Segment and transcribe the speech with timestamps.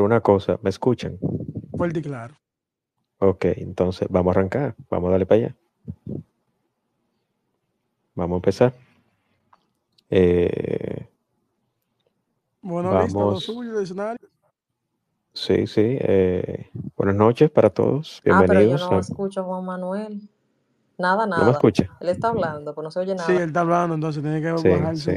[0.00, 1.18] una cosa, ¿me escuchan?
[1.76, 2.34] Fuerte y claro.
[3.18, 5.56] Ok, entonces vamos a arrancar, vamos a darle para allá.
[8.14, 8.72] Vamos a empezar.
[10.10, 11.06] Eh,
[12.62, 14.28] Bueno, listo, lo vamos, suyo, escenario.
[15.32, 15.80] sí, sí.
[16.00, 18.20] eh, buenas noches para todos.
[18.28, 18.80] Ah, pero yo Bienvenidos.
[18.90, 20.20] no a- escucho a Juan Manuel.
[20.98, 21.52] Nada, ¿No me nada.
[21.52, 21.96] escucha?
[22.00, 23.32] Él está hablando, pero no se oye Sí, nada.
[23.34, 25.12] él está hablando, entonces tiene que Sí, bajar sí.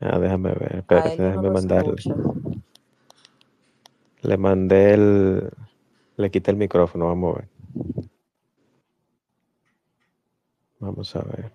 [0.00, 1.90] Ah, déjame ver, espérate, no déjame mandarle.
[1.94, 2.16] escucho.
[4.22, 5.50] Le mandé el,
[6.16, 7.48] le quité el micrófono, vamos a ver.
[10.78, 11.52] Vamos a ver.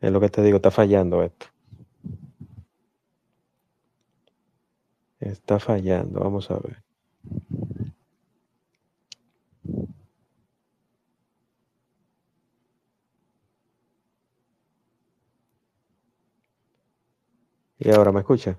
[0.00, 1.46] Es lo que te digo, está fallando esto.
[5.18, 6.82] Está fallando, vamos a ver.
[17.78, 18.58] ¿Y ahora me escucha?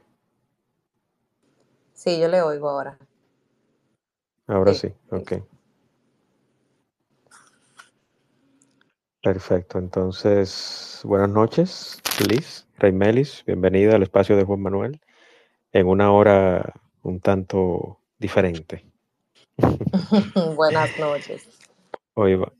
[2.05, 2.99] Sí, yo le oigo ahora.
[4.45, 5.43] Ahora Sí, sí, ok.
[9.23, 15.01] Perfecto, entonces, buenas noches, Liz, Reymelis, bienvenida al espacio de Juan Manuel
[15.71, 18.85] en una hora un tanto diferente.
[20.55, 21.49] Buenas noches.
[22.13, 22.53] Hoy, va-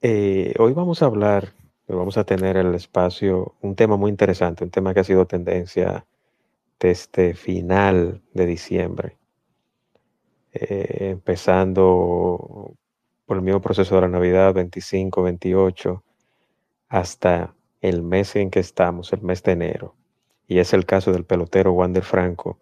[0.00, 1.54] eh, hoy vamos a hablar,
[1.88, 6.06] vamos a tener el espacio, un tema muy interesante, un tema que ha sido tendencia
[6.78, 9.16] desde final de diciembre,
[10.52, 12.74] eh, empezando
[13.24, 16.04] por el mismo proceso de la Navidad, 25, 28,
[16.88, 19.94] hasta el mes en que estamos, el mes de enero.
[20.46, 22.60] Y es el caso del pelotero Wander Franco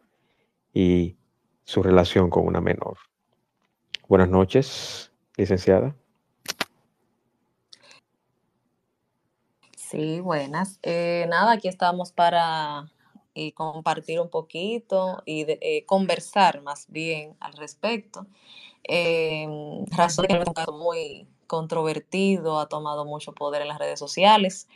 [0.72, 1.16] y
[1.64, 2.96] su relación con una menor.
[4.08, 5.94] Buenas noches, licenciada.
[9.76, 10.78] Sí, buenas.
[10.82, 12.90] Eh, nada, aquí estamos para
[13.34, 18.26] eh, compartir un poquito y eh, conversar más bien al respecto.
[18.84, 19.46] Eh,
[19.90, 24.68] razón que es un caso muy controvertido, ha tomado mucho poder en las redes sociales.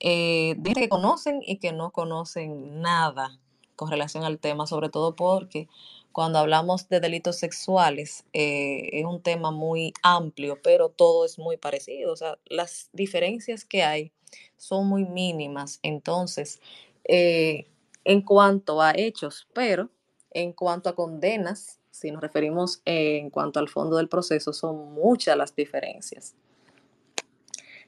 [0.00, 3.38] Eh, dice que conocen y que no conocen nada
[3.76, 5.68] con relación al tema, sobre todo porque
[6.12, 11.56] cuando hablamos de delitos sexuales eh, es un tema muy amplio, pero todo es muy
[11.56, 12.12] parecido.
[12.12, 14.12] O sea, las diferencias que hay
[14.56, 15.78] son muy mínimas.
[15.82, 16.60] Entonces,
[17.04, 17.68] eh,
[18.08, 19.90] en cuanto a hechos, pero
[20.30, 25.36] en cuanto a condenas, si nos referimos en cuanto al fondo del proceso, son muchas
[25.36, 26.34] las diferencias.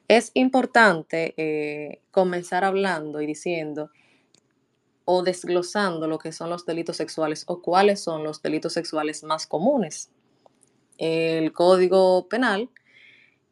[0.07, 3.89] Es importante eh, comenzar hablando y diciendo
[5.05, 9.47] o desglosando lo que son los delitos sexuales o cuáles son los delitos sexuales más
[9.47, 10.11] comunes.
[10.99, 12.69] El Código Penal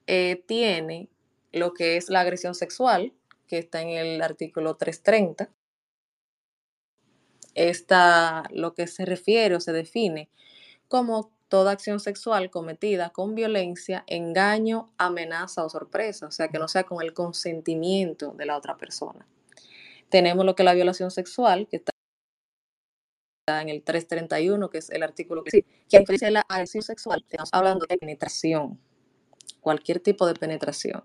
[0.06, 1.10] eh, tiene
[1.52, 3.12] lo que es la agresión sexual,
[3.48, 5.50] que está en el artículo 330.
[7.56, 10.30] Esta lo que se refiere o se define
[10.88, 16.68] como toda acción sexual cometida con violencia, engaño, amenaza o sorpresa, o sea, que no
[16.68, 19.28] sea con el consentimiento de la otra persona.
[20.10, 21.92] Tenemos lo que es la violación sexual, que está
[23.62, 27.26] en el 331, que es el artículo que, que a diferencia de la agresión sexual,
[27.28, 28.80] estamos hablando de penetración,
[29.60, 31.04] cualquier tipo de penetración.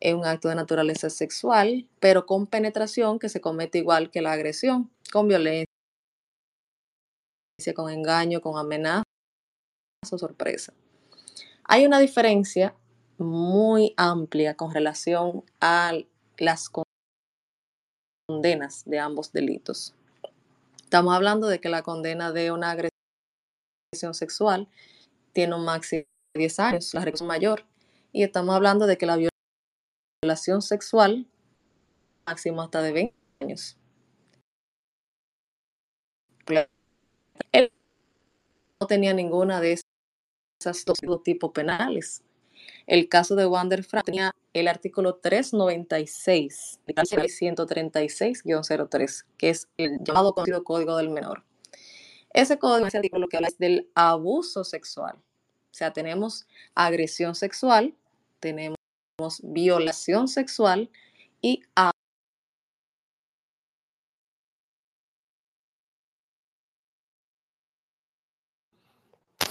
[0.00, 4.32] Es un acto de naturaleza sexual, pero con penetración que se comete igual que la
[4.32, 5.66] agresión, con violencia,
[7.72, 9.04] con engaño, con amenaza
[10.10, 10.74] o sorpresa.
[11.62, 12.74] Hay una diferencia
[13.16, 15.92] muy amplia con relación a
[16.36, 16.68] las
[18.28, 19.94] condenas de ambos delitos.
[20.82, 24.68] Estamos hablando de que la condena de una agresión sexual
[25.32, 26.02] tiene un máximo
[26.34, 27.64] de 10 años, la reclusión mayor,
[28.10, 29.16] y estamos hablando de que la
[30.24, 31.28] violación sexual
[32.26, 33.78] máximo hasta de 20 años.
[37.52, 37.72] Él
[38.80, 39.80] no tenía ninguna de
[40.60, 42.22] esas dos tipos penales.
[42.86, 50.34] El caso de Wander Frank tenía el artículo 396, el 136-03, que es el llamado
[50.34, 51.44] conocido Código del Menor.
[52.30, 55.16] Ese código, ese artículo que habla es del abuso sexual.
[55.16, 57.94] O sea, tenemos agresión sexual,
[58.40, 58.76] tenemos
[59.42, 60.90] violación sexual
[61.40, 61.62] y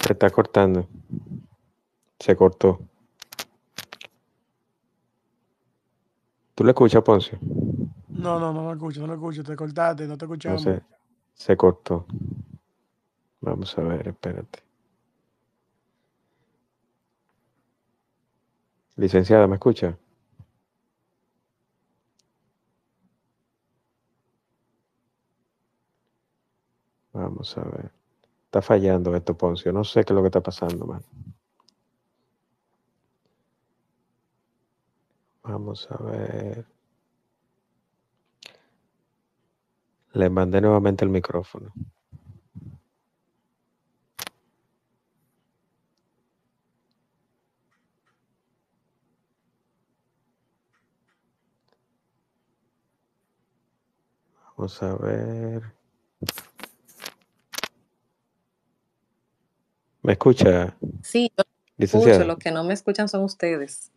[0.06, 0.86] Se está cortando.
[2.18, 2.80] Se cortó.
[6.54, 7.38] ¿Tú le escuchas, Poncio?
[8.08, 10.62] No, no, no lo escucho, no lo escucho, te cortaste, no te No escuchamos.
[10.62, 10.82] sé.
[11.34, 12.06] Se cortó.
[13.40, 14.62] Vamos a ver, espérate.
[18.96, 19.98] Licenciada, ¿me escucha?
[27.12, 27.90] Vamos a ver.
[28.54, 29.72] Está fallando esto, Poncio.
[29.72, 31.02] No sé qué es lo que está pasando, man.
[35.42, 36.64] Vamos a ver.
[40.12, 41.72] Le mandé nuevamente el micrófono.
[54.56, 55.73] Vamos a ver.
[60.04, 60.76] ¿Me escucha?
[61.02, 61.44] Sí, yo
[61.78, 62.24] escucho.
[62.24, 63.90] Los que no me escuchan son ustedes.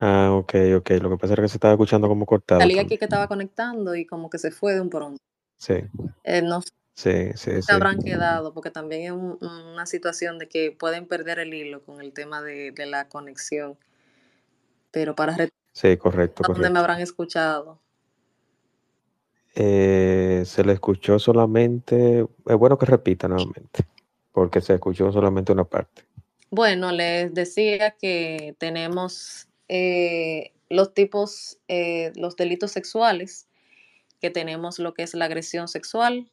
[0.00, 0.90] Ah, ok, ok.
[1.02, 2.62] Lo que pasa es que se estaba escuchando como cortado.
[2.62, 5.18] Salí aquí que estaba conectando y como que se fue de un pronto.
[5.58, 5.74] Sí.
[6.24, 6.62] Eh, no
[6.94, 9.12] sí, sí, se habrán quedado, porque también es
[9.42, 13.76] una situación de que pueden perder el hilo con el tema de, la conexión.
[14.90, 15.36] Pero para
[15.74, 16.42] Sí, correcto.
[16.42, 17.78] ¿Dónde me habrán escuchado?
[19.54, 23.84] Eh, se le escuchó solamente, es bueno que repita nuevamente,
[24.32, 26.02] porque se escuchó solamente una parte.
[26.50, 33.46] Bueno, les decía que tenemos eh, los tipos, eh, los delitos sexuales,
[34.20, 36.30] que tenemos lo que es la agresión sexual,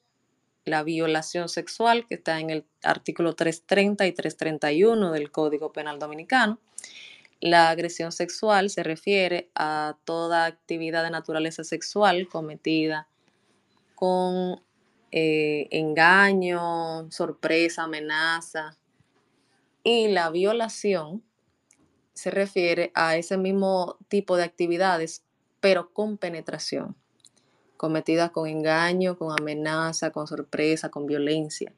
[0.66, 6.60] la violación sexual, que está en el artículo 330 y 331 del Código Penal Dominicano.
[7.40, 13.08] La agresión sexual se refiere a toda actividad de naturaleza sexual cometida
[13.96, 14.62] con
[15.12, 18.78] eh, engaño, sorpresa, amenaza.
[19.84, 21.24] Y la violación
[22.14, 25.24] se refiere a ese mismo tipo de actividades,
[25.60, 26.96] pero con penetración,
[27.78, 31.74] cometidas con engaño, con amenaza, con sorpresa, con violencia.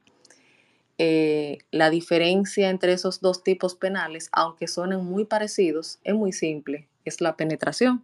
[0.98, 6.88] Eh, la diferencia entre esos dos tipos penales, aunque suenen muy parecidos, es muy simple,
[7.06, 8.04] es la penetración.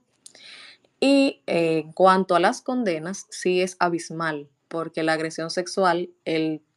[0.99, 6.09] Y eh, en cuanto a las condenas, sí es abismal, porque la agresión sexual,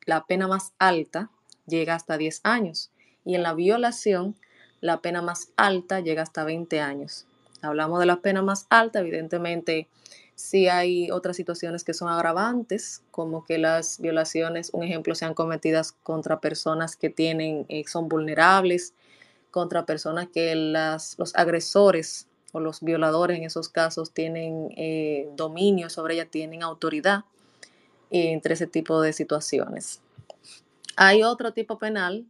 [0.07, 1.33] la pena más alta
[1.67, 2.93] llega hasta 10 años
[3.25, 4.37] y en la violación,
[4.81, 7.27] la pena más alta llega hasta 20 años.
[7.61, 9.89] Hablamos de la pena más alta, evidentemente
[10.37, 15.91] si hay otras situaciones que son agravantes, como que las violaciones, un ejemplo, sean cometidas
[15.91, 18.95] contra personas que tienen, eh, son vulnerables,
[19.51, 25.91] contra personas que las, los agresores o los violadores en esos casos tienen eh, dominio
[25.91, 27.25] sobre ella, tienen autoridad
[28.11, 30.01] entre ese tipo de situaciones.
[30.97, 32.27] Hay otro tipo penal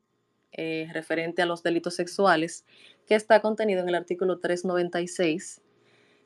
[0.53, 2.65] eh, referente a los delitos sexuales
[3.07, 5.61] que está contenido en el artículo 396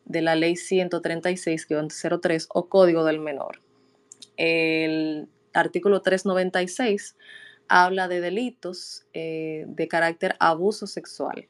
[0.04, 3.60] de la ley 136-03 o Código del Menor.
[4.36, 7.16] El artículo 396
[7.68, 11.48] habla de delitos eh, de carácter abuso sexual.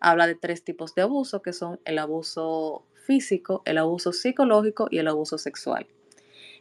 [0.00, 4.98] Habla de tres tipos de abuso que son el abuso físico, el abuso psicológico y
[4.98, 5.86] el abuso sexual.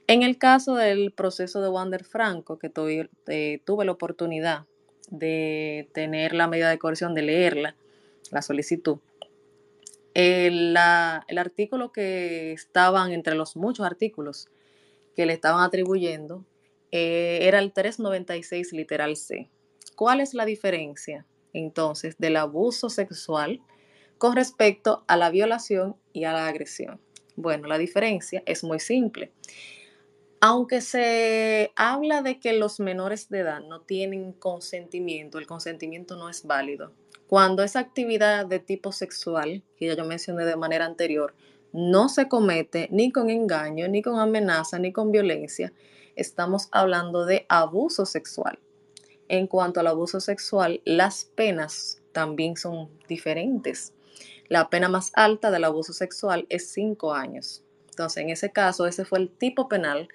[0.08, 4.66] En el caso del proceso de Wander Franco, que tuve, eh, tuve la oportunidad
[5.10, 7.76] de tener la medida de coerción, de leerla,
[8.32, 9.00] la solicitud,
[10.14, 14.48] el, artículo que estaban entre los muchos artículos
[15.16, 16.46] que le estaban atribuyendo
[16.92, 19.50] eh, era el 396 literal C.
[19.96, 23.62] ¿Cuál es la diferencia entonces del abuso sexual
[24.18, 27.00] con respecto a la violación y a la agresión?
[27.36, 29.32] Bueno, la diferencia es muy simple.
[30.46, 36.28] Aunque se habla de que los menores de edad no tienen consentimiento, el consentimiento no
[36.28, 36.92] es válido.
[37.28, 41.34] Cuando esa actividad de tipo sexual, que ya yo mencioné de manera anterior,
[41.72, 45.72] no se comete ni con engaño, ni con amenaza, ni con violencia,
[46.18, 48.60] estamos hablando de abuso sexual.
[49.30, 53.94] En cuanto al abuso sexual, las penas también son diferentes.
[54.50, 57.64] La pena más alta del abuso sexual es cinco años.
[57.94, 60.08] Entonces, en ese caso, ese fue el tipo penal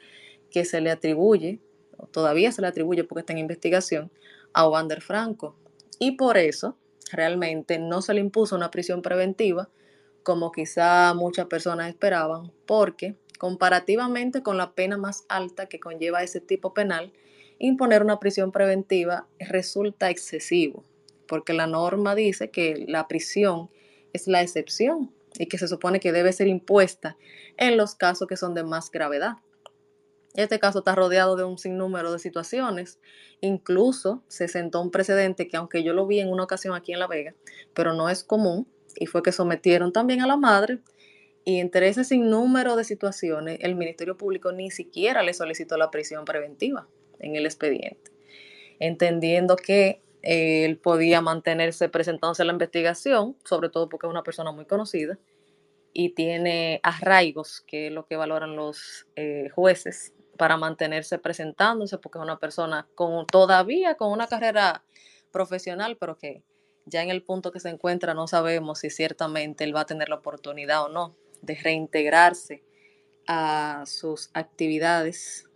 [0.50, 1.60] que se le atribuye,
[1.96, 4.10] o todavía se le atribuye porque está en investigación,
[4.52, 5.56] a Wander Franco.
[5.98, 6.76] Y por eso,
[7.12, 9.68] realmente no se le impuso una prisión preventiva
[10.22, 16.40] como quizá muchas personas esperaban, porque comparativamente con la pena más alta que conlleva ese
[16.40, 17.12] tipo penal,
[17.58, 20.84] imponer una prisión preventiva resulta excesivo,
[21.26, 23.70] porque la norma dice que la prisión
[24.12, 27.16] es la excepción y que se supone que debe ser impuesta
[27.56, 29.36] en los casos que son de más gravedad.
[30.34, 33.00] Este caso está rodeado de un sinnúmero de situaciones.
[33.40, 37.00] Incluso se sentó un precedente que aunque yo lo vi en una ocasión aquí en
[37.00, 37.34] La Vega,
[37.74, 40.80] pero no es común, y fue que sometieron también a la madre.
[41.44, 46.24] Y entre ese sinnúmero de situaciones, el Ministerio Público ni siquiera le solicitó la prisión
[46.24, 46.86] preventiva
[47.20, 48.10] en el expediente,
[48.78, 54.52] entendiendo que él podía mantenerse presentándose a la investigación, sobre todo porque es una persona
[54.52, 55.18] muy conocida
[55.94, 62.18] y tiene arraigos, que es lo que valoran los eh, jueces para mantenerse presentándose, porque
[62.18, 64.84] es una persona con todavía con una carrera
[65.32, 66.42] profesional, pero que
[66.84, 70.10] ya en el punto que se encuentra no sabemos si ciertamente él va a tener
[70.10, 72.62] la oportunidad o no de reintegrarse
[73.26, 75.48] a sus actividades.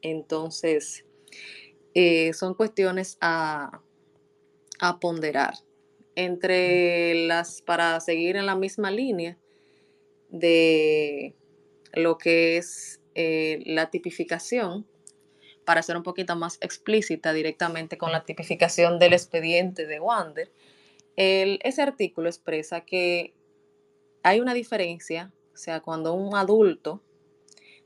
[0.00, 1.04] Entonces,
[1.98, 3.80] eh, son cuestiones a,
[4.80, 5.54] a ponderar.
[6.14, 9.38] Entre las, para seguir en la misma línea
[10.28, 11.34] de
[11.94, 14.86] lo que es eh, la tipificación,
[15.64, 20.52] para ser un poquito más explícita directamente con la tipificación del expediente de Wander,
[21.16, 23.32] ese artículo expresa que
[24.22, 27.02] hay una diferencia, o sea, cuando un adulto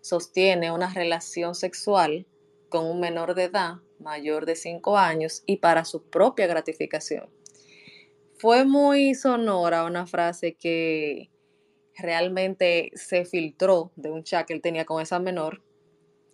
[0.00, 2.26] sostiene una relación sexual
[2.68, 7.28] con un menor de edad, mayor de 5 años, y para su propia gratificación.
[8.36, 11.30] Fue muy sonora una frase que
[11.96, 15.62] realmente se filtró de un chat que él tenía con esa menor,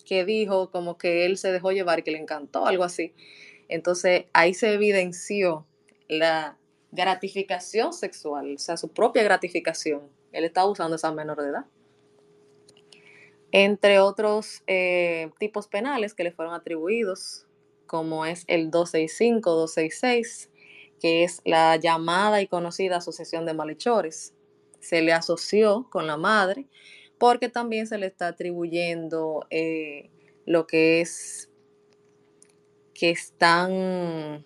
[0.04, 3.12] que dijo como que él se dejó llevar y que le encantó, algo así.
[3.68, 5.66] Entonces ahí se evidenció
[6.08, 6.56] la
[6.92, 10.08] gratificación sexual, o sea, su propia gratificación.
[10.32, 11.64] Él estaba usando esa menor de edad.
[13.52, 17.46] Entre otros eh, tipos penales que le fueron atribuidos,
[17.86, 20.48] como es el 265-266,
[21.00, 24.34] que es la llamada y conocida asociación de malhechores.
[24.80, 26.66] Se le asoció con la madre,
[27.18, 30.10] porque también se le está atribuyendo eh,
[30.44, 31.50] lo que es
[32.94, 34.44] que están,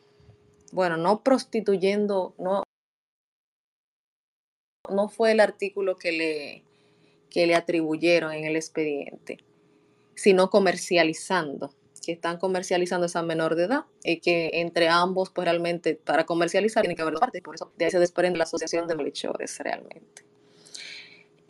[0.72, 2.64] bueno, no prostituyendo, no,
[4.88, 6.64] no fue el artículo que le,
[7.30, 9.38] que le atribuyeron en el expediente,
[10.14, 11.72] sino comercializando,
[12.04, 16.82] que están comercializando esa menor de edad y que entre ambos, pues realmente para comercializar
[16.82, 19.58] tiene que haber dos partes, por eso de ahí se desprende la asociación de malhechores
[19.58, 20.24] realmente.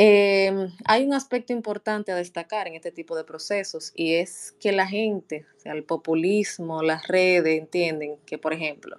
[0.03, 4.73] Em, hay un aspecto importante a destacar en este tipo de procesos y es que
[4.73, 8.99] la gente, el populismo, las redes, entienden que, por ejemplo,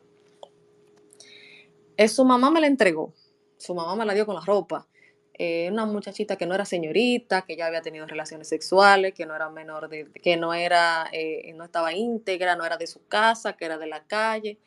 [1.97, 3.15] es su mamá me la entregó,
[3.57, 4.87] su mamá me la dio con la ropa,
[5.41, 9.35] eh, una muchachita que no era señorita, que ya había tenido relaciones sexuales, que no
[9.35, 13.53] era menor de, que no era, eh, no estaba íntegra, no era de su casa,
[13.53, 14.59] que era de la calle.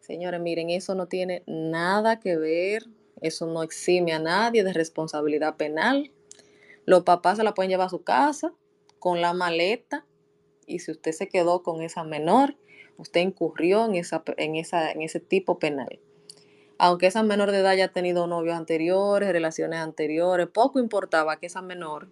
[0.00, 2.84] Señores, miren, eso no tiene nada que ver
[3.20, 6.12] eso no exime a nadie de responsabilidad penal.
[6.84, 8.52] Los papás se la pueden llevar a su casa
[8.98, 10.06] con la maleta
[10.66, 12.56] y si usted se quedó con esa menor,
[12.98, 15.98] usted incurrió en, esa, en, esa, en ese tipo penal.
[16.78, 21.62] Aunque esa menor de edad haya tenido novios anteriores, relaciones anteriores, poco importaba que esa
[21.62, 22.08] menor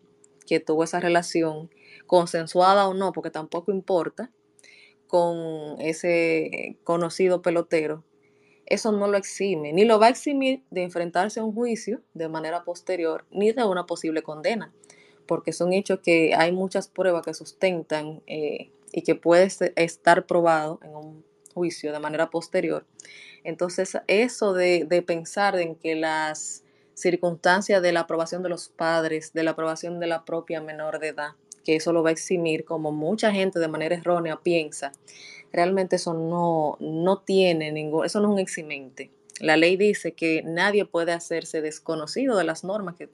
[0.47, 1.71] que tuvo esa relación,
[2.07, 4.31] consensuada o no, porque tampoco importa,
[5.07, 8.05] con ese conocido pelotero,
[8.67, 12.29] eso no lo exime, ni lo va a eximir de enfrentarse a un juicio de
[12.29, 14.73] manera posterior, ni de una posible condena,
[15.27, 20.81] porque son hechos que hay muchas pruebas que sustentan eh, y que puede estar probado
[20.83, 22.87] en un juicio de manera posterior.
[23.45, 29.33] Entonces, eso de, de pensar en que las circunstancias de la aprobación de los padres,
[29.33, 31.33] de la aprobación de la propia menor de edad,
[31.65, 34.93] que eso lo va a eximir, como mucha gente de manera errónea piensa,
[35.53, 39.11] realmente eso no, no tiene ningún, eso no es un eximente.
[39.41, 43.09] La ley dice que nadie puede hacerse desconocido de las normas, que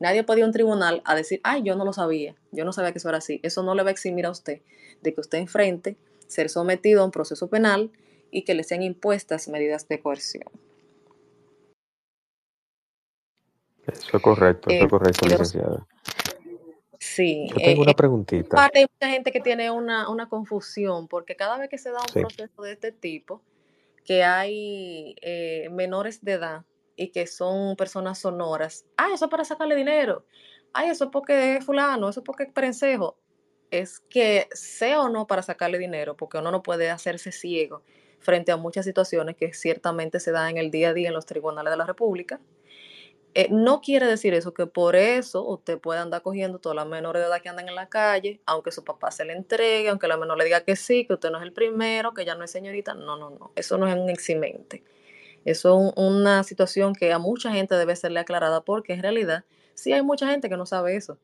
[0.00, 2.72] nadie puede ir a un tribunal a decir, ay, yo no lo sabía, yo no
[2.72, 3.40] sabía que eso era así.
[3.42, 4.62] Eso no le va a eximir a usted
[5.02, 7.90] de que usted enfrente ser sometido a un proceso penal
[8.30, 10.48] y que le sean impuestas medidas de coerción.
[13.86, 15.86] Eso es correcto, eso es eh, correcto, licenciada.
[16.98, 17.48] Sí.
[17.50, 18.70] Yo tengo una eh, preguntita.
[18.74, 22.62] Hay mucha gente que tiene una, confusión, porque cada vez que se da un proceso
[22.62, 23.42] de este tipo,
[24.04, 26.64] que hay eh, menores de edad
[26.96, 30.24] y que son personas sonoras, ah, eso es para sacarle dinero,
[30.72, 33.16] ay, eso es porque es fulano, eso es porque es prensejo.
[33.70, 37.82] Es que sea o no para sacarle dinero, porque uno no puede hacerse ciego
[38.26, 41.26] frente a muchas situaciones que ciertamente se dan en el día a día en los
[41.26, 42.40] tribunales de la República,
[43.34, 47.22] eh, no quiere decir eso que por eso usted puede andar cogiendo todas las menores
[47.22, 50.16] de edad que andan en la calle, aunque su papá se le entregue, aunque la
[50.16, 52.50] menor le diga que sí, que usted no es el primero, que ya no es
[52.50, 52.94] señorita.
[52.94, 53.52] No, no, no.
[53.54, 54.82] Eso no es un eximente.
[55.44, 59.92] Eso es una situación que a mucha gente debe serle aclarada porque en realidad sí
[59.92, 61.18] hay mucha gente que no sabe eso.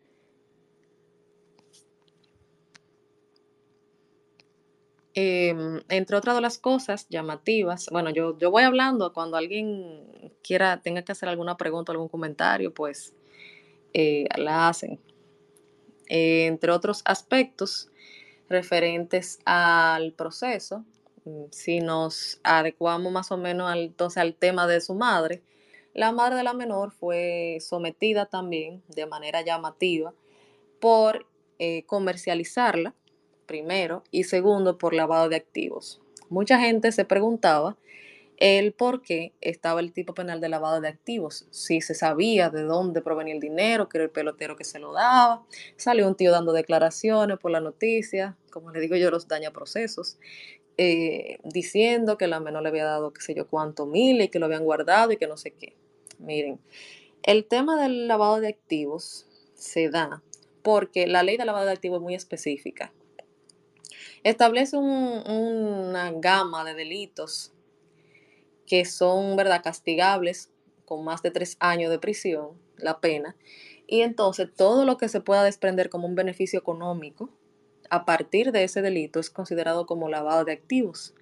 [5.14, 10.80] Em, entre otras de las cosas llamativas, bueno, yo, yo voy hablando cuando alguien quiera,
[10.80, 13.14] tenga que hacer alguna pregunta, algún comentario, pues
[13.92, 15.00] eh, la hacen.
[16.08, 17.90] entre otros aspectos
[18.48, 20.84] referentes al proceso,
[21.24, 25.42] mm, si nos adecuamos más o menos al, entonces al tema de su madre,
[25.94, 30.14] la madre de la menor fue sometida también de manera llamativa
[30.80, 31.26] por
[31.58, 32.94] eh, comercializarla,
[33.52, 36.00] primero, y segundo, por lavado de activos.
[36.30, 37.76] Mucha gente se preguntaba
[38.38, 42.62] el por qué estaba el tipo penal de lavado de activos, si se sabía de
[42.62, 45.44] dónde provenía el dinero, que era el pelotero que se lo daba,
[45.76, 50.16] salió un tío dando declaraciones por la noticia, como le digo yo, los daña procesos,
[50.78, 54.38] eh, diciendo que la menor le había dado qué sé yo cuánto mil y que
[54.38, 55.76] lo habían guardado y que no sé qué.
[56.18, 56.58] Miren,
[57.22, 60.22] el tema del lavado de activos se da
[60.62, 62.94] porque la ley de lavado de activos es muy específica.
[64.24, 67.52] Establece una gama de delitos
[68.66, 70.50] que son, ¿verdad?, castigables
[70.84, 73.36] con más de tres años de prisión, la pena.
[73.86, 77.30] Y entonces todo lo que se pueda desprender como un beneficio económico
[77.90, 81.14] a partir de ese delito es considerado como lavado de activos.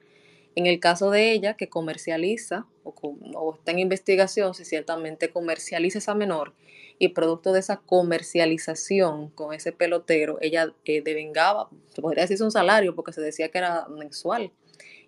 [0.54, 6.14] En el caso de ella, que comercializa o, está en investigación si ciertamente comercializa esa
[6.14, 6.54] menor
[7.00, 12.52] y producto de esa comercialización con ese pelotero, ella eh, devengaba, se podría decir un
[12.52, 14.52] salario porque se decía que era mensual,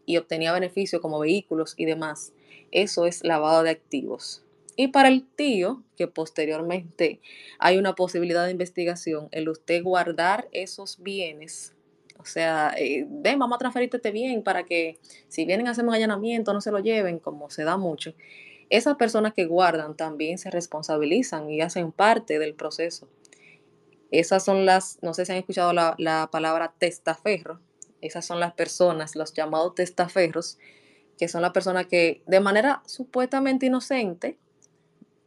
[0.07, 2.33] y obtenía beneficios como vehículos y demás.
[2.73, 4.43] Eso es lavado de activos.
[4.75, 7.21] Y para el tío, que posteriormente
[7.59, 11.75] hay una posibilidad de investigación, el usted guardar esos bienes,
[12.19, 15.85] o sea, eh, ven, vamos a transferirte este bien para que si vienen a hacer
[15.85, 18.15] un allanamiento no se lo lleven, como se da mucho.
[18.73, 23.07] Esas personas que guardan también se responsabilizan y hacen parte del proceso.
[24.11, 27.61] Esas son las, no sé si han escuchado la, la palabra testaferro,
[28.01, 30.57] esas son las personas, los llamados testaferros,
[31.19, 34.39] que son las personas que de manera supuestamente inocente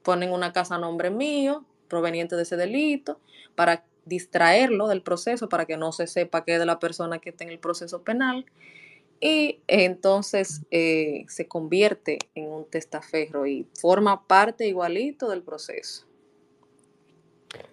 [0.02, 3.20] ponen una casa a nombre mío, proveniente de ese delito,
[3.54, 7.30] para distraerlo del proceso, para que no se sepa que es de la persona que
[7.30, 8.48] está en el proceso penal.
[9.20, 16.06] Y entonces eh, se convierte en un testaferro y forma parte igualito del proceso.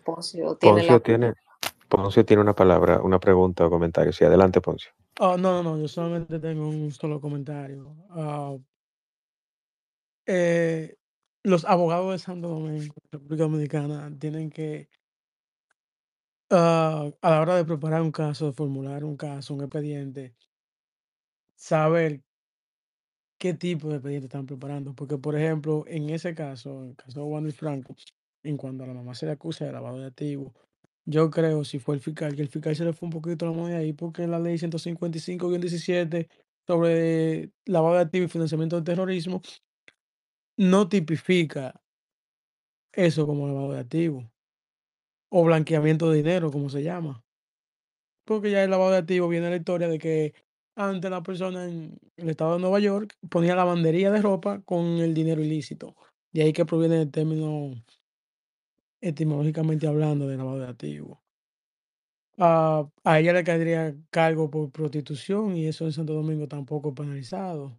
[0.04, 1.34] Poncio tiene, tiene,
[1.88, 4.12] Poncio tiene una palabra, una pregunta o comentario.
[4.12, 4.92] Sí, adelante, Poncio.
[5.20, 7.95] Oh, no, no, no, yo solamente tengo un solo comentario.
[8.10, 8.56] Ah,
[10.26, 10.97] eh,
[11.43, 14.88] los abogados de Santo Domingo, República Dominicana, tienen que,
[16.50, 20.34] ah, a la hora de preparar un caso, de formular un caso, un expediente,
[21.62, 22.22] saber
[23.38, 24.94] qué tipo de expediente están preparando.
[24.94, 27.94] Porque, por ejemplo, en ese caso, en el caso de Luis Franco,
[28.42, 30.52] en cuanto a la mamá se le acusa de lavado de activos,
[31.04, 33.52] yo creo, si fue el fiscal, que el fiscal se le fue un poquito la
[33.52, 36.28] moneda ahí, porque la ley 155-17
[36.66, 39.42] sobre lavado de activos y financiamiento del terrorismo
[40.56, 41.75] no tipifica
[42.92, 44.25] eso como lavado de activos
[45.30, 47.25] o blanqueamiento de dinero, como se llama.
[48.25, 50.34] Porque ya el lavado de activos viene la historia de que
[50.75, 55.15] antes la persona en el estado de Nueva York ponía lavandería de ropa con el
[55.15, 55.97] dinero ilícito.
[56.32, 57.75] De ahí que proviene el término
[59.00, 61.19] etimológicamente hablando de lavado de activos.
[62.39, 67.78] a ella le caería cargo por prostitución y eso en Santo Domingo tampoco es penalizado.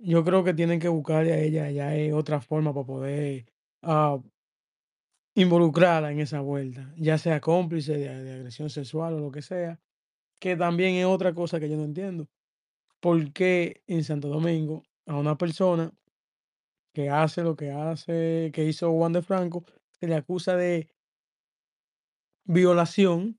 [0.00, 3.46] Yo creo que tienen que buscarle a ella ya otra forma para poder
[3.82, 4.18] ah,
[5.34, 9.80] involucrarla en esa vuelta, ya sea cómplice de agresión sexual o lo que sea,
[10.38, 12.28] que también es otra cosa que yo no entiendo.
[13.00, 15.92] ¿Por qué en Santo Domingo a una persona
[16.92, 19.64] que hace lo que hace, que hizo Juan de Franco,
[20.00, 20.88] se le acusa de
[22.44, 23.38] violación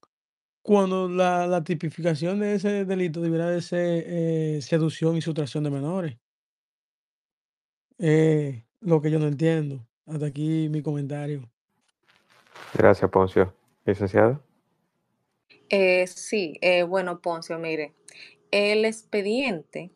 [0.62, 5.72] cuando la, la tipificación de ese delito debería de ser eh, seducción y sustracción de
[5.72, 6.18] menores?
[7.98, 9.86] Eh, lo que yo no entiendo.
[10.06, 11.50] Hasta aquí mi comentario.
[12.74, 13.54] Gracias, Poncio.
[13.86, 14.42] Licenciado.
[15.70, 17.94] Eh, sí, eh, bueno, Poncio, mire,
[18.52, 19.92] el expediente,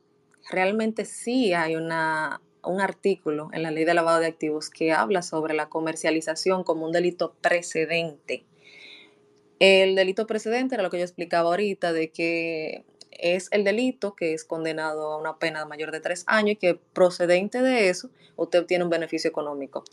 [0.50, 5.24] realmente sí hay una, un artículo en la ley de lavado de activos que habla
[5.24, 8.46] sobre la comercialización como un delito precedente.
[9.60, 14.34] El delito precedente era lo que yo explicaba ahorita, de que es el delito que
[14.34, 18.60] es condenado a una pena mayor de tres años y que procedente de eso usted
[18.60, 19.84] obtiene un beneficio económico.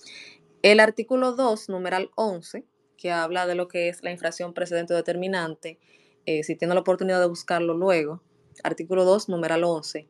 [0.62, 2.64] El artículo 2, numeral 11,
[3.00, 5.78] que habla de lo que es la infracción precedente determinante,
[6.26, 8.22] eh, si tiene la oportunidad de buscarlo luego,
[8.62, 10.06] artículo 2, numeral 11,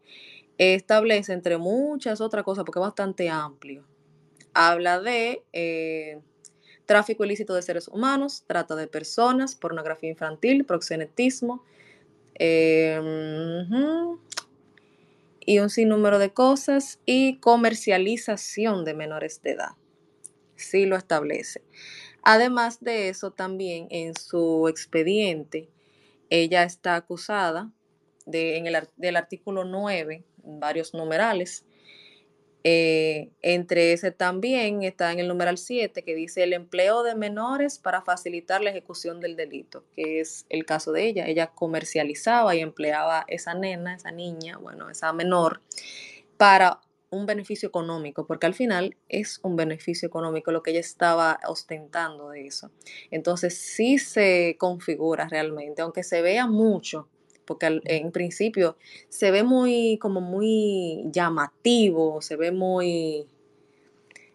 [0.59, 3.87] establece entre muchas otras cosas, porque es bastante amplio,
[4.53, 6.21] habla de eh,
[6.85, 11.65] tráfico ilícito de seres humanos, trata de personas, pornografía infantil, proxenetismo,
[12.35, 14.19] em,
[15.47, 19.71] y un sinnúmero de cosas, y comercialización de menores de edad.
[20.57, 21.63] Sí lo establece.
[22.23, 25.69] Además de eso, también en su expediente,
[26.31, 27.71] ella está acusada
[28.27, 31.65] de, en el del artículo 9, varios numerales,
[32.63, 37.79] Eh, entre ese también está en el numeral 7 que dice el empleo de menores
[37.79, 41.27] para facilitar la ejecución del delito, que es el caso de ella.
[41.27, 45.63] Ella comercializaba y empleaba esa nena, esa niña, bueno, esa menor,
[46.37, 46.81] para
[47.11, 52.31] un beneficio económico, porque al final es un beneficio económico lo que ella estaba ostentando
[52.31, 52.71] de eso.
[53.11, 57.09] Entonces sí se configura realmente, aunque se vea mucho,
[57.45, 58.77] porque en principio
[59.09, 63.27] se ve muy, como muy llamativo, se ve muy,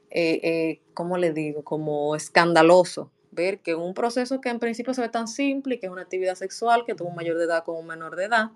[0.09, 1.63] eh, eh, ¿cómo le digo?
[1.63, 5.85] Como escandaloso ver que un proceso que en principio se ve tan simple y que
[5.85, 8.51] es una actividad sexual que tuvo un mayor de edad con un menor de edad,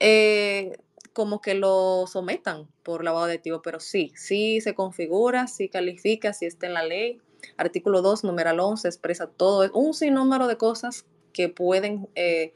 [0.00, 0.76] eh,
[1.14, 6.32] como que lo sometan por lavado de activos, pero sí, sí se configura, sí califica,
[6.34, 7.20] sí está en la ley.
[7.56, 12.52] Artículo 2, numeral 11, expresa todo, un sinnúmero de cosas que pueden eh,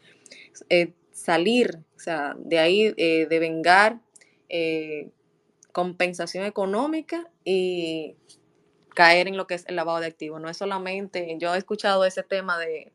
[0.70, 4.00] eh, salir, o sea, de ahí eh, de vengar
[5.72, 8.16] compensación económica y
[8.94, 10.40] caer en lo que es el lavado de activos.
[10.40, 12.90] No es solamente, yo he escuchado ese tema de,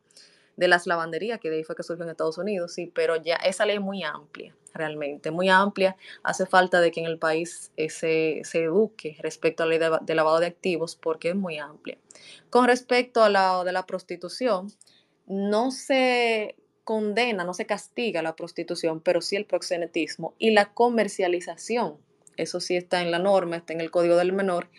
[0.58, 3.36] de las lavanderías, que de ahí fue que surgió en Estados Unidos, sí, pero ya
[3.36, 5.96] esa ley es muy amplia realmente, muy amplia.
[6.24, 10.00] Hace falta de que en el país eh, se, se, eduque respecto a la ley
[10.02, 11.98] de, lavado de activos porque es muy amplia.
[12.50, 14.72] Con respecto a la de la prostitución,
[15.28, 21.98] no se condena, no se castiga la prostitución, pero sí el proxenetismo y la comercialización.
[22.36, 24.70] Eso sí está en la norma, está en el Código del Menor.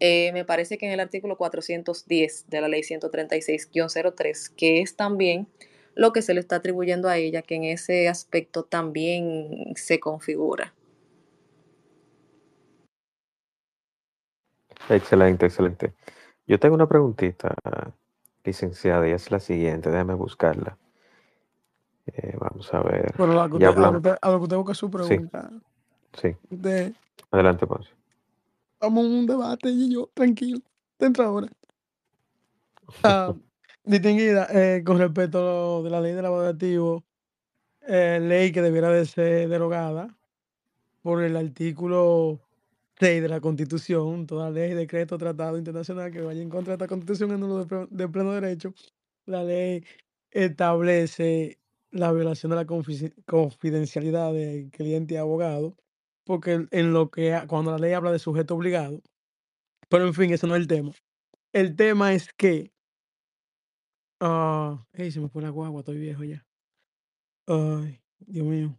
[0.00, 5.48] Eh, me parece que en el artículo 410 de la ley 136-03, que es también
[5.98, 10.72] lo que se le está atribuyendo a ella, que en ese aspecto también se configura.
[14.88, 15.92] Excelente, excelente.
[16.46, 17.52] Yo tengo una preguntita,
[18.44, 20.78] licenciada, y es la siguiente, déjame buscarla.
[22.06, 23.12] Eh, vamos a ver.
[23.18, 25.50] Bueno, a, lo que usted busca su pregunta.
[26.12, 26.36] Sí.
[27.32, 27.90] Adelante, Ponce.
[28.80, 30.60] Vamos a un debate y yo, tranquilo.
[31.00, 31.48] Entra ahora.
[33.02, 33.34] Ah,
[33.88, 37.04] Distinguida, eh, con respecto a de la ley del lavado de activos,
[37.86, 40.14] eh, ley que debiera de ser derogada
[41.00, 42.38] por el artículo
[43.00, 46.86] 6 de la Constitución, toda ley, decreto, tratado internacional que vaya en contra de esta
[46.86, 48.74] Constitución en lo de, pleno derecho,
[49.24, 49.82] la ley
[50.32, 51.58] establece
[51.90, 55.74] la violación de la confidencialidad del cliente y abogado,
[56.24, 59.00] porque en lo que cuando la ley habla de sujeto obligado,
[59.88, 60.92] pero en fin, eso no es el tema.
[61.54, 62.70] El tema es que
[64.20, 66.44] Ah, ey, se me fue la guagua, estoy viejo ya.
[67.46, 68.78] Ay, Dios mío.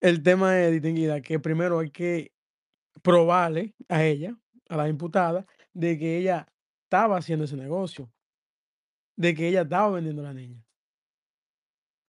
[0.00, 2.32] El tema es, distinguida, que primero hay que
[3.02, 6.46] probarle a ella, a la imputada, de que ella
[6.84, 8.10] estaba haciendo ese negocio,
[9.16, 10.64] de que ella estaba vendiendo a la niña.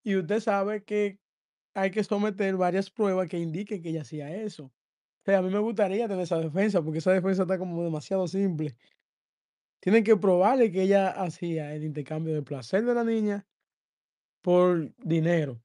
[0.04, 1.20] Y usted sabe que
[1.74, 4.66] hay que someter varias pruebas que indiquen que ella hacía eso.
[4.66, 4.72] O
[5.26, 8.76] sea, a mí me gustaría tener esa defensa, porque esa defensa está como demasiado simple.
[9.80, 13.48] Tienen que probarle que ella hacía el intercambio de placer de la niña
[14.42, 15.62] por dinero.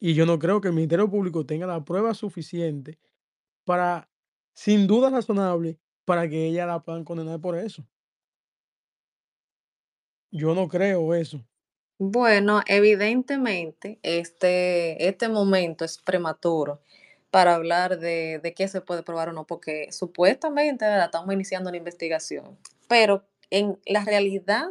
[0.00, 2.98] Y yo no creo que el Ministerio Público tenga la prueba suficiente
[3.64, 4.10] para,
[4.54, 7.86] sin duda razonable, para que ella la puedan condenar por eso.
[10.32, 11.44] Yo no creo eso.
[11.98, 16.80] Bueno, evidentemente este, este momento es prematuro
[17.30, 21.76] para hablar de, de qué se puede probar o no, porque supuestamente estamos iniciando una
[21.76, 22.58] investigación
[22.90, 24.66] pero en la realidad,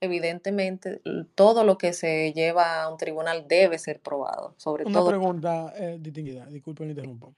[0.00, 1.02] evidentemente,
[1.34, 5.08] todo lo que se lleva a un tribunal debe ser probado, sobre una todo.
[5.08, 7.34] Una pregunta eh, distinguida, disculpe me interrumpo.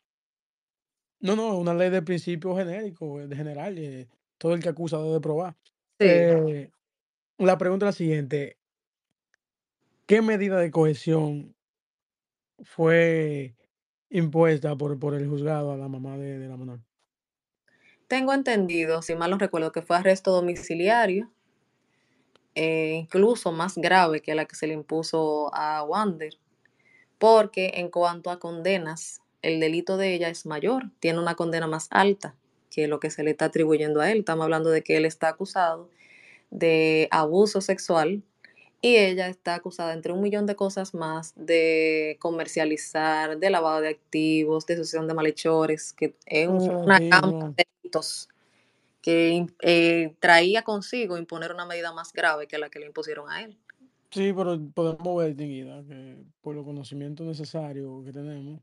[1.20, 5.20] No, no, una ley de principio genérico, de general, eh, todo el que acusa debe
[5.20, 5.56] probar.
[5.98, 6.06] Sí.
[6.06, 6.70] Eh,
[7.38, 8.58] la pregunta es la siguiente.
[10.04, 11.56] ¿Qué medida de cohesión
[12.62, 13.54] fue
[14.10, 16.80] impuesta por, por el juzgado a la mamá de, de la menor?
[18.10, 21.30] Tengo entendido, si mal no recuerdo, que fue arresto domiciliario,
[22.56, 26.36] eh, incluso más grave que la que se le impuso a Wander,
[27.18, 31.86] porque en cuanto a condenas, el delito de ella es mayor, tiene una condena más
[31.92, 32.34] alta
[32.68, 34.18] que lo que se le está atribuyendo a él.
[34.18, 35.88] Estamos hablando de que él está acusado
[36.50, 38.24] de abuso sexual
[38.82, 43.90] y ella está acusada entre un millón de cosas más de comercializar, de lavado de
[43.90, 47.64] activos, de asociación de malhechores, que es una gama de
[49.02, 53.42] que eh, traía consigo imponer una medida más grave que la que le impusieron a
[53.42, 53.58] él.
[54.10, 58.60] Sí, pero podemos ver, dignidad, que por los conocimientos necesarios que tenemos,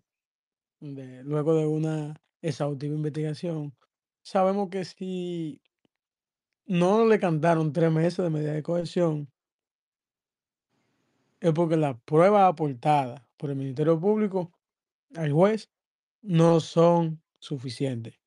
[0.79, 3.73] luego de una exhaustiva investigación,
[4.21, 5.61] sabemos que si
[6.65, 9.31] no le cantaron tres meses de medida de cohesión,
[11.39, 14.51] es porque las pruebas aportadas por el Ministerio Público
[15.15, 15.69] al juez
[16.21, 18.19] no son suficientes.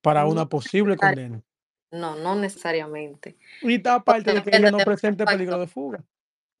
[0.00, 1.42] Para No una posible condena.
[1.90, 3.36] No, no necesariamente.
[3.62, 6.04] Y está aparte de que ella no presente peligro de fuga.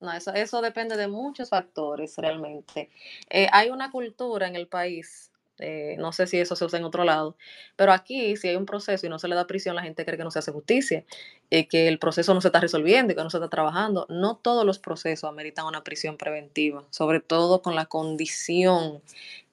[0.00, 2.88] No, eso, eso depende de muchos factores realmente.
[3.28, 6.84] Eh, hay una cultura en el país, eh, no sé si eso se usa en
[6.84, 7.36] otro lado,
[7.74, 10.16] pero aquí si hay un proceso y no se le da prisión, la gente cree
[10.16, 11.04] que no se hace justicia,
[11.50, 14.06] y que el proceso no se está resolviendo, y que no se está trabajando.
[14.08, 19.02] No todos los procesos ameritan una prisión preventiva, sobre todo con la condición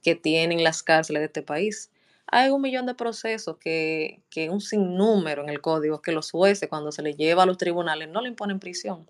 [0.03, 1.89] que tienen las cárceles de este país.
[2.27, 6.69] Hay un millón de procesos que, que un sinnúmero en el código que los jueces
[6.69, 9.07] cuando se les lleva a los tribunales no le imponen prisión.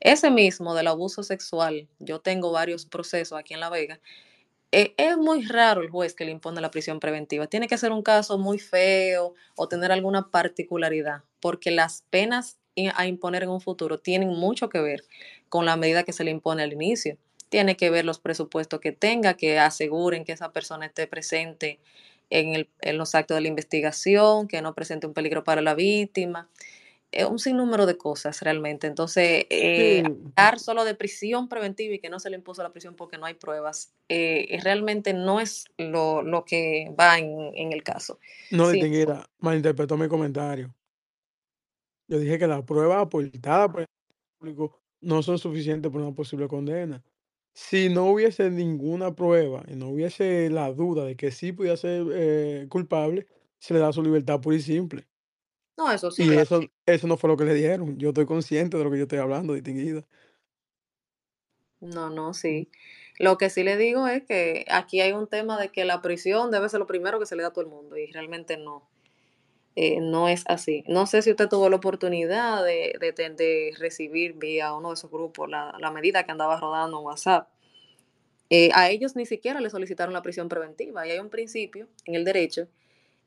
[0.00, 4.00] Ese mismo del abuso sexual, yo tengo varios procesos aquí en La Vega.
[4.72, 7.46] eh, es muy raro el juez que le impone la prisión preventiva.
[7.46, 12.58] Tiene que ser un caso muy feo o tener alguna particularidad, porque las penas
[12.94, 15.04] a imponer en un futuro tienen mucho que ver
[15.48, 17.18] con la medida que se le impone al inicio.
[17.50, 21.80] Tiene que ver los presupuestos que tenga, que aseguren que esa persona esté presente
[22.40, 25.74] en, el- en los actos de la investigación, que no presente un peligro para la
[25.74, 26.48] víctima
[27.12, 28.86] eh, un sinnúmero de cosas realmente.
[28.86, 30.32] Entonces, eh, Sí.
[30.36, 33.26] hablar solo de prisión preventiva y que no se le impuso la prisión porque no
[33.26, 38.18] hay pruebas, eh, realmente no es lo, lo que va en, en el caso.
[38.50, 38.80] No Sí,
[39.38, 40.74] malinterpretó mi comentario.
[42.08, 43.86] Yo dije que las pruebas aportadas por el
[44.38, 47.02] público no son suficientes para una posible condena.
[47.54, 52.06] Si no hubiese ninguna prueba y no hubiese la duda de que sí podía ser
[52.12, 53.26] eh, culpable,
[53.58, 55.06] se le da su libertad pura y simple.
[55.76, 56.42] no, eso sí, Y claro.
[56.42, 57.98] eso, eso no fue lo que le dieron.
[57.98, 60.06] Yo estoy consciente de lo que yo estoy hablando, distinguida.
[61.80, 62.70] No, no, sí.
[63.18, 66.50] Lo que sí le digo es que aquí hay un tema de que la prisión
[66.50, 68.88] debe ser lo primero que se le da a todo el mundo y realmente no.
[69.74, 70.84] Eh, no es así.
[70.86, 75.48] No sé si usted tuvo la oportunidad de, de, recibir vía uno de esos grupos
[75.48, 77.48] la, la medida que andaba rodando en WhatsApp.
[78.50, 81.06] Eh, a ellos ni siquiera le solicitaron la prisión preventiva.
[81.06, 82.68] Y hay un principio en el derecho,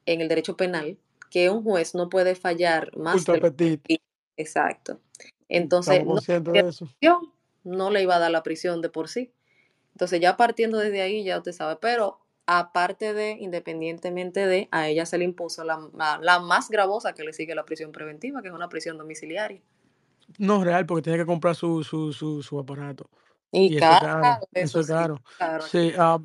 [0.06, 1.00] en el derecho penal,
[1.32, 3.26] que un juez no puede fallar más
[4.38, 5.00] Exacto.
[5.50, 6.88] Entonces, no de eso.
[7.64, 9.32] no le iba a dar la prisión de por sí.
[9.94, 11.78] Entonces, ya partiendo desde ahí, ya usted sabe.
[11.82, 17.14] Pero aparte de, independientemente de, a ella se le impuso la, la, la más gravosa
[17.14, 19.62] que le sigue la prisión preventiva, que es una prisión domiciliaria.
[20.38, 23.10] No es real porque tiene que comprar su, su, su, su aparato.
[23.52, 24.48] Y Y eso es caro, caro.
[24.54, 25.22] eso Eso es sí, caro.
[25.38, 25.96] caro Sí, aquí.
[25.98, 26.20] ah,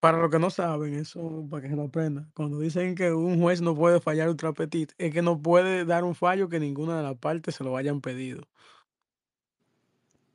[0.00, 2.30] para los que no saben, eso para que se lo aprendan.
[2.34, 6.04] Cuando dicen que un juez no puede fallar ultra petit, es que no puede dar
[6.04, 8.42] un fallo que ninguna de las partes se lo hayan pedido.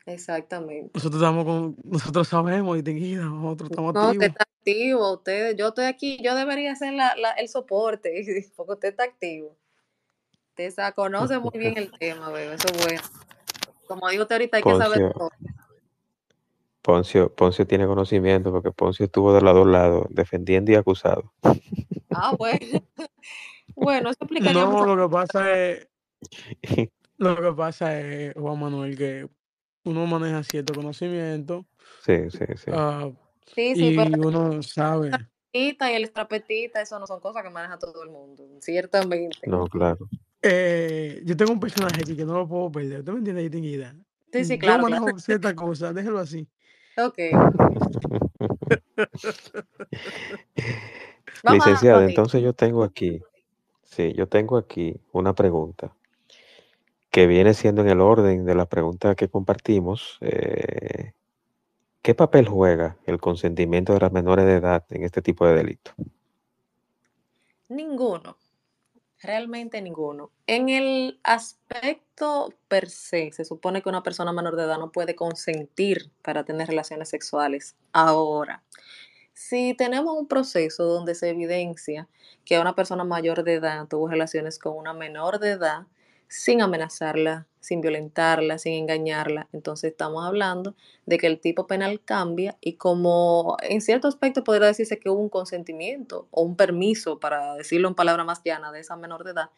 [0.08, 0.94] Exactamente.
[0.94, 4.36] Nosotros estamos con, nosotros sabemos, distinguida, nosotros estamos No, activos.
[4.72, 8.12] Activo, usted, yo estoy aquí, yo debería ser la, la- el soporte,
[8.56, 9.56] porque usted está activo.
[10.50, 13.02] Usted conoce muy bien el tema, bebé, eso es bueno.
[13.88, 15.30] Como digo usted ahorita, hay que saber Poncio, todo.
[16.82, 21.34] Poncio, Poncio tiene conocimiento porque Poncio estuvo de los dos lados, defendiendo y acusado.
[22.12, 22.60] Ah, bueno.
[23.80, 25.88] Bueno, eso explicaría No, lo que pasa es,
[27.18, 29.30] lo que pasa es, Juan Manuel, que
[29.84, 31.68] uno maneja cierto conocimiento
[32.04, 32.72] Sí, sí, sí.
[32.74, 33.12] ah,
[33.54, 35.12] Sí, sí, y pero uno sabe.
[35.52, 39.48] y el trapetita, eso no son cosas que maneja todo el mundo, ciertamente.
[39.48, 40.08] No, claro.
[40.42, 43.00] Eh, yo tengo un personaje aquí que no lo puedo perder.
[43.00, 43.96] ¿Usted me entiende, distinguida?
[44.32, 45.04] Sí, sí, Yo claro, claro.
[45.04, 46.48] manejo ciertas cosas, déjelo así.
[46.98, 47.18] Ok.
[51.44, 53.22] Licenciada, entonces yo tengo aquí,
[53.84, 55.94] sí, yo tengo aquí una pregunta
[57.10, 60.18] que viene siendo en el orden de las preguntas que compartimos.
[60.22, 61.14] eh,
[62.02, 65.92] ¿Qué papel juega el consentimiento de las menores de edad en este tipo de delito?
[67.70, 68.38] Ninguno.
[69.20, 70.32] Realmente ninguno.
[70.46, 75.16] En el aspecto per se, se supone que una persona menor de edad no puede
[75.16, 77.76] consentir para tener relaciones sexuales.
[77.92, 78.64] Ahora,
[79.34, 82.08] si tenemos un proceso donde se evidencia
[82.46, 85.88] que una persona mayor de edad tuvo relaciones con una menor de edad
[86.28, 92.58] sin amenazarla, sin violentarla, sin engañarla, entonces estamos hablando de que el tipo penal cambia
[92.62, 97.56] y como en cierto aspecto podría decirse que hubo un consentimiento o un permiso, para
[97.56, 99.50] decirlo en palabras más llanas, de esa menor de edad,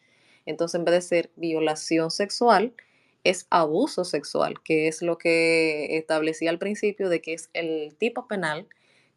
[0.46, 2.74] entonces en vez de ser violación sexual,
[3.22, 8.26] es abuso sexual, que es lo que establecía al principio de que es el tipo
[8.26, 8.66] penal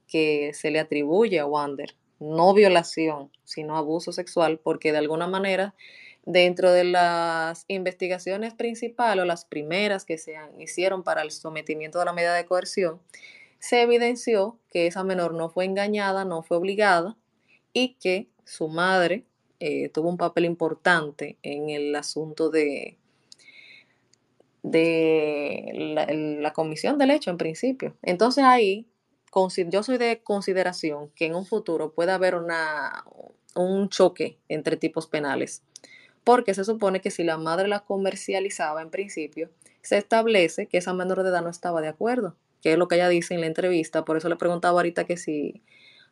[0.07, 5.73] que se le atribuye a Wander, no violación, sino abuso sexual, porque de alguna manera
[6.25, 12.05] dentro de las investigaciones principales o las primeras que se hicieron para el sometimiento de
[12.05, 13.01] la medida de coerción,
[13.59, 17.17] se evidenció que esa menor no fue engañada, no fue obligada
[17.71, 19.25] y que su madre
[19.59, 22.97] eh, tuvo un papel importante en el asunto de,
[24.63, 27.95] la, comisión del hecho en principio.
[28.01, 28.87] Entonces ahí
[29.67, 32.35] yo soy de consideración que en un futuro puede haber
[33.55, 35.63] un choque entre tipos penales,
[36.23, 39.49] porque se supone que si la madre la comercializaba en principio,
[39.81, 42.95] se establece que esa menor de edad no estaba de acuerdo, que es lo que
[42.95, 45.61] ella dice en la entrevista, por eso le preguntaba ahorita que si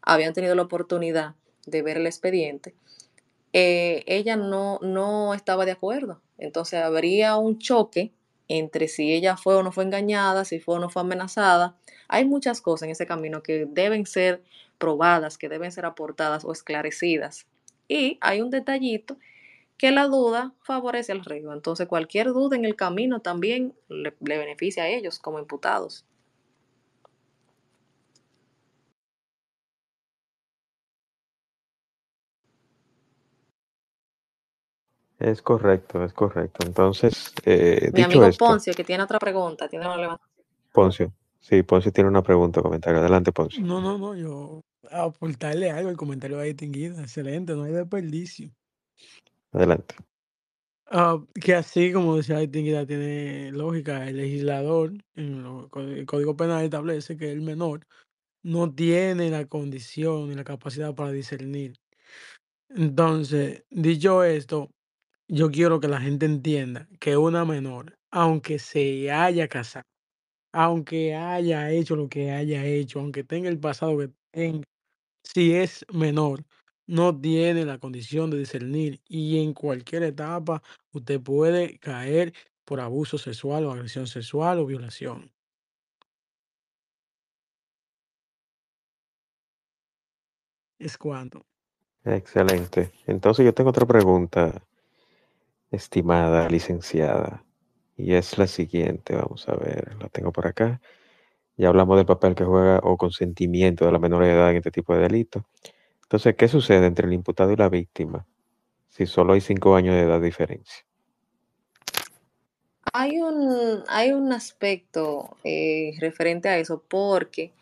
[0.01, 2.75] habían tenido la oportunidad de ver el expediente,
[3.53, 6.21] eh, ella no, no estaba de acuerdo.
[6.37, 8.13] Entonces habría un choque
[8.47, 11.77] entre si ella fue o no fue engañada, si fue o no fue amenazada.
[12.07, 14.43] Hay muchas cosas en ese camino que deben ser
[14.77, 17.45] probadas, que deben ser aportadas o esclarecidas.
[17.87, 19.17] Y hay un detallito
[19.81, 21.51] que la duda favorece al reo.
[21.53, 26.05] Entonces cualquier duda en el camino también le, le beneficia a ellos como imputados.
[35.17, 36.63] Es correcto, es correcto.
[36.63, 40.45] Entonces, eh, Mi dicho amigo esto, Poncio, que tiene otra pregunta, tiene una levantación.
[40.71, 42.99] Poncio, sí, Poncio tiene una pregunta o comentario.
[42.99, 43.63] Adelante, Poncio.
[43.63, 47.01] No, no, no, yo a aportarle algo al comentario de distinguida.
[47.01, 48.51] Excelente, no hay desperdicio.
[49.53, 49.95] Adelante.
[50.87, 56.63] Ah, que así como decía la distinguida tiene lógica, el legislador en el Código Penal
[56.65, 57.87] establece que el menor
[58.43, 61.75] no tiene la condición ni la capacidad para discernir.
[62.69, 64.71] Entonces, dicho esto,
[65.29, 69.85] yo quiero que la gente entienda que una menor, aunque se haya casado,
[70.53, 74.63] aunque haya hecho lo que haya hecho, aunque tenga el pasado que tenga,
[75.23, 76.43] si es menor,
[76.91, 82.33] no tiene la condición de discernir y en cualquier etapa usted puede caer
[82.65, 85.31] por abuso sexual o agresión sexual o violación.
[90.77, 91.45] Es cuanto.
[92.03, 92.91] Excelente.
[93.07, 94.61] Entonces yo tengo otra pregunta,
[95.71, 97.45] estimada licenciada,
[97.95, 99.15] y es la siguiente.
[99.15, 100.81] Vamos a ver, la tengo por acá.
[101.55, 104.93] Ya hablamos del papel que juega o consentimiento de la menor edad en este tipo
[104.93, 105.43] de delitos.
[106.11, 108.27] Entonces, ¿qué sucede entre el imputado y la víctima
[108.89, 110.85] si solo hay cinco años de edad diferencia?
[112.91, 117.53] Hay un, hay un aspecto eh, referente a eso porque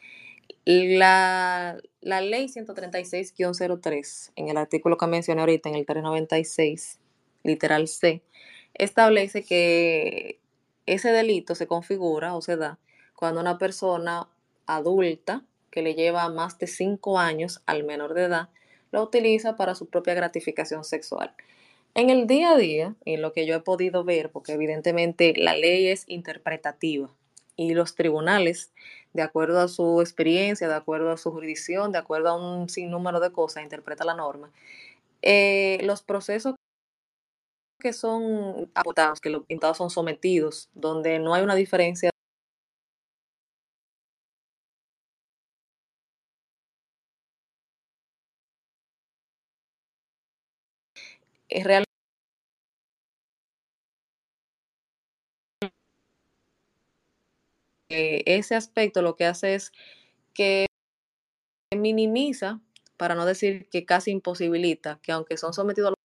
[0.65, 6.97] la, la ley 136-03, en el artículo que mencioné ahorita, en el 396,
[7.43, 8.23] literal C,
[8.73, 10.39] establece que
[10.87, 12.79] ese delito se configura o se da
[13.13, 14.27] cuando una persona
[14.65, 18.49] adulta que le lleva más de cinco años al menor de edad
[18.91, 21.33] lo utiliza para su propia gratificación sexual.
[21.95, 25.55] En el día a día, en lo que yo he podido ver, porque evidentemente la
[25.55, 27.09] ley es interpretativa
[27.55, 28.71] y los tribunales,
[29.13, 33.19] de acuerdo a su experiencia, de acuerdo a su jurisdicción, de acuerdo a un sinnúmero
[33.19, 34.51] de cosas, interpreta la norma.
[35.21, 36.55] Eh, los procesos
[37.79, 42.11] que son aportados, que los imputados son sometidos, donde no hay una diferencia
[51.49, 51.83] es real.
[57.89, 59.71] Eh, ese aspecto lo que hace es
[60.33, 60.67] que
[61.75, 62.61] minimiza,
[62.97, 65.95] para no decir que casi imposibilita, que aunque son sometidos a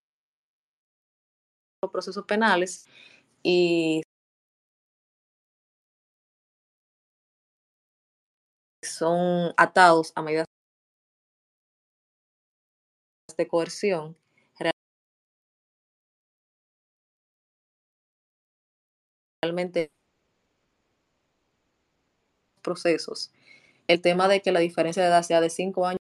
[1.83, 2.87] los procesos penales
[3.43, 4.03] y
[8.83, 10.47] son atados a medidas
[13.37, 14.17] de coerción,
[19.45, 19.93] realmente
[22.63, 23.31] procesos.
[23.89, 25.99] El tema de que la diferencia de edad sea de cinco años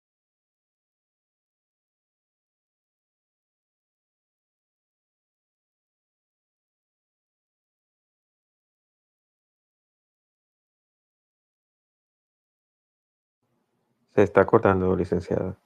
[14.15, 15.57] Se está cortando, licenciada.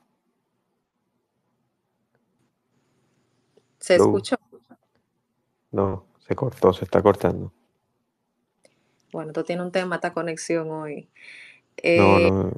[3.80, 4.04] se Lu.
[4.04, 4.36] escuchó.
[5.72, 7.52] No, se cortó, se está cortando.
[9.16, 11.08] Bueno, esto tiene un tema, esta conexión hoy.
[11.96, 12.52] No, Eh, no.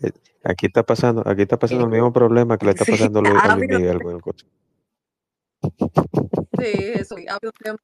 [0.00, 0.12] eh,
[0.44, 3.18] Aquí está pasando, aquí está pasando el eh, mismo problema que le está sí, pasando
[3.18, 4.46] a Luis, a Luis Miguel con el coche.
[6.56, 7.78] sí, eso, ha habido un tema.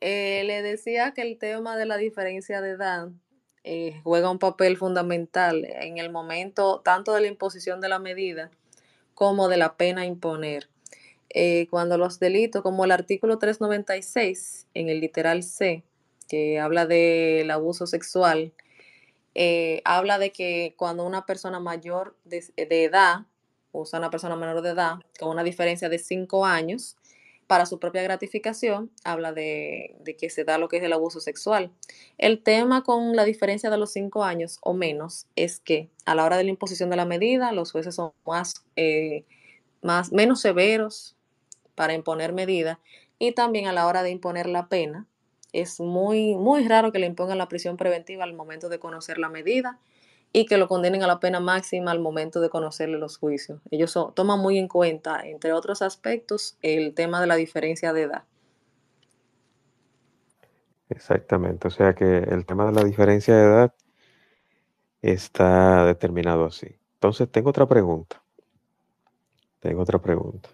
[0.00, 3.10] Eh, le decía que el tema de la diferencia de edad
[3.62, 8.50] eh, juega un papel fundamental en el momento tanto de la imposición de la medida
[9.14, 10.68] como de la pena imponer.
[11.30, 15.84] Eh, cuando los delitos, como el artículo 396 en el literal C,
[16.28, 18.52] que habla del abuso sexual,
[19.34, 23.26] eh, habla de que cuando una persona mayor de, edad
[23.72, 26.96] usa a una persona menor de edad con una diferencia de 5 años
[27.46, 31.72] para su propia gratificación, habla de, que se da lo que es el abuso sexual.
[32.16, 36.24] El tema con la diferencia de los 5 años o menos es que a la
[36.24, 39.24] hora de la imposición de la medida, los jueces son más eh,
[39.84, 41.14] más, menos severos
[41.76, 42.78] para imponer medidas
[43.18, 45.06] y también a la hora de imponer la pena.
[45.54, 49.28] Es muy, muy raro que le impongan la prisión preventiva al momento de conocer la
[49.28, 49.78] medida
[50.32, 53.60] y que lo condenen a la pena máxima al momento de conocerle los juicios.
[53.70, 58.24] Ellos toman muy en cuenta, entre otros aspectos, el tema de la diferencia de edad.
[60.88, 63.74] Exactamente, o sea que el tema de la diferencia de edad
[65.02, 66.66] está determinado así.
[66.94, 68.22] Entonces, tengo otra pregunta.
[69.60, 70.48] Tengo otra pregunta.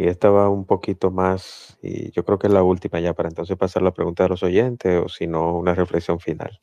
[0.00, 3.28] Y esta va un poquito más, y yo creo que es la última ya, para
[3.28, 6.62] entonces pasar la pregunta de los oyentes, o si no, una reflexión final.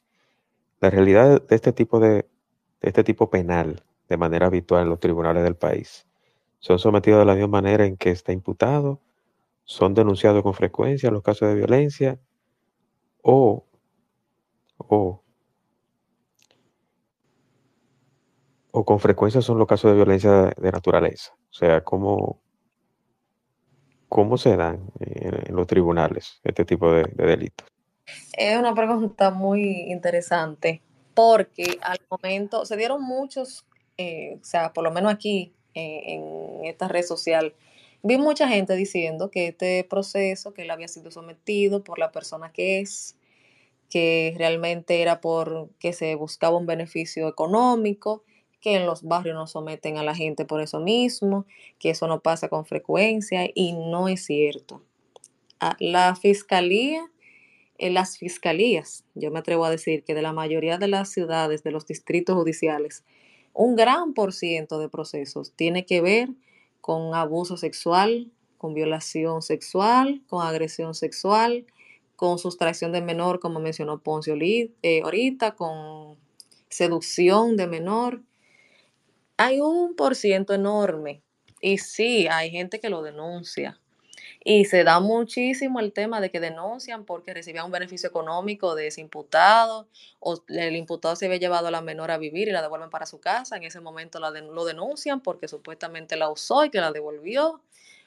[0.79, 2.27] La realidad de este tipo de, de
[2.81, 6.07] este tipo penal, de manera habitual en los tribunales del país,
[6.57, 9.01] son sometidos de la misma manera en que está imputado,
[9.65, 12.19] son denunciados con frecuencia los casos de violencia,
[13.21, 13.67] o,
[14.79, 15.23] o,
[18.71, 21.33] o con frecuencia son los casos de violencia de naturaleza.
[21.51, 22.41] O sea, ¿cómo,
[24.09, 27.67] cómo se dan en, los tribunales este tipo de, delitos?
[28.33, 30.81] Es una pregunta muy interesante
[31.13, 33.65] porque al momento se dieron muchos,
[33.97, 37.55] eh, o sea, por lo menos aquí eh, en esta red social,
[38.03, 42.51] vi mucha gente diciendo que este proceso, que él había sido sometido por la persona
[42.51, 43.17] que es,
[43.89, 48.23] que realmente era porque se buscaba un beneficio económico,
[48.61, 51.45] que en los barrios no someten a la gente por eso mismo,
[51.79, 54.83] que eso no pasa con frecuencia y no es cierto.
[55.59, 57.09] Ah, la fiscalía,
[57.77, 61.63] en las fiscalías, yo me atrevo a decir que de la mayoría de las ciudades,
[61.63, 63.03] de los distritos judiciales,
[63.53, 66.29] un gran por ciento de procesos tiene que ver
[66.81, 71.65] con abuso sexual, con violación sexual, con agresión sexual,
[72.15, 76.17] con sustracción de menor, como mencionó Poncio eh, ahorita, con
[76.69, 78.21] seducción de menor.
[79.37, 81.21] Hay un por ciento enorme
[81.61, 83.79] y sí, hay gente que lo denuncia.
[84.43, 88.87] Y se da muchísimo el tema de que denuncian porque recibían un beneficio económico de
[88.87, 89.87] ese imputado
[90.19, 93.05] o el imputado se había llevado a la menor a vivir y la devuelven para
[93.05, 93.57] su casa.
[93.57, 97.61] En ese momento la lo denuncian porque supuestamente la usó y que la devolvió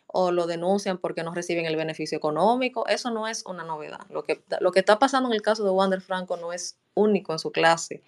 [0.06, 2.86] o lo denuncian porque no reciben el beneficio económico.
[2.88, 4.00] Eso no es una novedad.
[4.08, 7.32] Lo que, lo que está pasando en el caso de Wander Franco no es único
[7.32, 8.02] en su clase.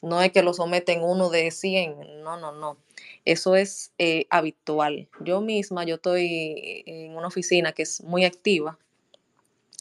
[0.00, 2.22] No es que lo someten uno de 100.
[2.22, 2.76] No, no, no.
[3.24, 5.08] Eso es eh, habitual.
[5.20, 8.78] Yo misma, yo estoy en una oficina que es muy activa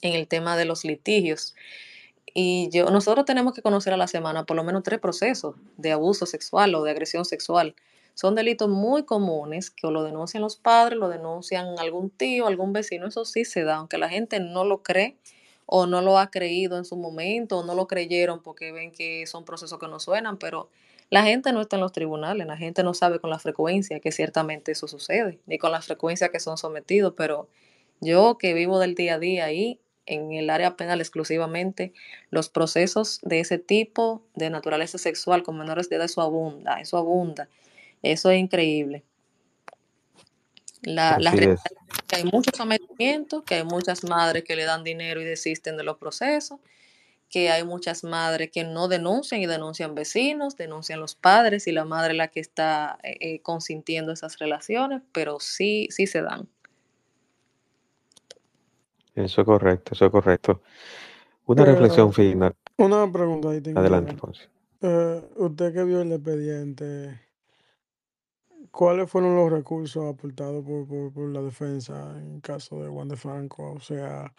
[0.02, 1.56] en el tema de los litigios.
[2.34, 5.92] Y yo, nosotros tenemos que conocer a la semana por lo menos tres procesos de
[5.92, 7.76] abuso sexual o de agresión sexual
[8.18, 13.06] son delitos muy comunes que lo denuncian los padres, lo denuncian algún tío, algún vecino,
[13.06, 15.18] eso sí se da, aunque la gente no lo cree
[15.68, 19.28] o no lo ha creído en su momento o no lo creyeron porque ven que
[19.28, 20.70] son procesos que no suenan, pero
[21.10, 24.12] la gente no está en los tribunales, la gente no sabe con la frecuencia que
[24.12, 27.48] ciertamente eso sucede, ni con la frecuencia que son sometidos, pero
[28.02, 31.94] yo que vivo del día a día ahí, en el área penal exclusivamente,
[32.32, 36.98] los procesos de ese tipo de naturaleza sexual con menores de edad, eso abunda, eso
[36.98, 37.50] abunda.
[38.04, 39.04] Eso es increíble.
[40.82, 41.18] La,
[42.08, 42.58] que hay muchos
[42.98, 46.60] que hay muchas madres que le dan dinero y desisten de los procesos,
[47.30, 51.86] que hay muchas madres que no denuncian y denuncian vecinos, denuncian los padres y la
[51.86, 56.48] madre es la que está eh, eh, consintiendo esas relaciones, pero sí, sí se dan.
[59.16, 60.62] Eso es correcto, eso es correcto.
[61.46, 62.56] Una reflexión final.
[62.78, 64.44] Una pregunta ahí Adelante, Ponce.
[64.82, 67.20] Eh, usted que vio el expediente,
[68.78, 73.72] ¿Cuáles fueron los recursos aportados por, la defensa en caso de Juan de Franco?
[73.72, 74.32] O sea,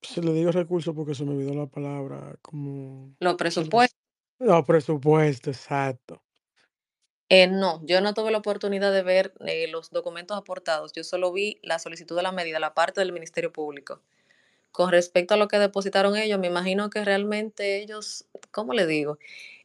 [0.00, 3.16] se le digo recursos porque se me olvidó la palabra, como...
[3.18, 3.98] Los presupuestos.
[4.38, 6.22] Los presupuestos, exacto.
[7.28, 10.92] Eh, no, yo no tuve la oportunidad de ver eh, los documentos aportados.
[10.92, 14.00] Yo solo vi la solicitud de la medida, la parte del Ministerio Público.
[14.70, 19.18] Con respecto a lo que depositaron ellos, me imagino que realmente ellos, ¿cómo le digo?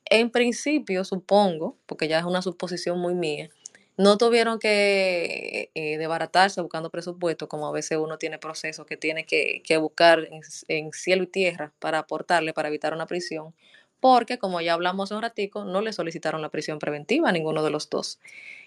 [0.05, 3.51] En principio, supongo, porque ya es una suposición muy mía,
[3.97, 9.25] no tuvieron que eh, desbaratarse buscando presupuesto, como a veces uno tiene procesos que tiene
[9.25, 10.27] que, buscar
[10.67, 13.53] en, cielo y tierra para aportarle, para evitar una prisión,
[13.99, 17.63] porque como ya hablamos hace un ratico, no le solicitaron la prisión preventiva a ninguno
[17.63, 18.19] de los dos.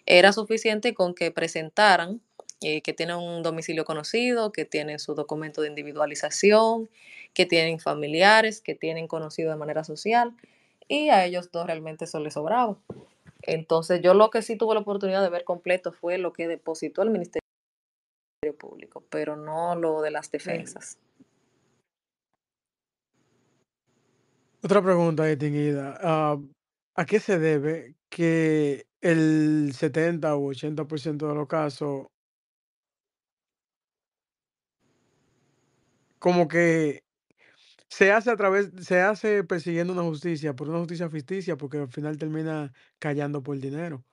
[0.06, 2.20] Era suficiente con que presentaran
[2.62, 6.88] eh, que tienen un domicilio conocido, que tienen su documento de individualización,
[7.34, 10.34] que tienen familiares, que tienen conocido de manera social,
[10.88, 12.78] y a ellos dos realmente eso les sobraba.
[13.46, 17.02] Entonces, yo lo que sí tuve la oportunidad de ver completo fue lo que depositó
[17.02, 17.42] el Ministerio
[18.58, 20.98] Público, pero no lo de las defensas.
[24.62, 25.98] Otra pregunta distinguida.
[26.02, 26.38] Ah,
[26.96, 32.06] ¿A qué se debe que el 70 u 80% de los casos
[36.18, 37.05] como que
[37.88, 41.88] se hace a través, se hace persiguiendo una justicia, por una justicia ficticia, porque al
[41.88, 44.04] final termina callando por dinero.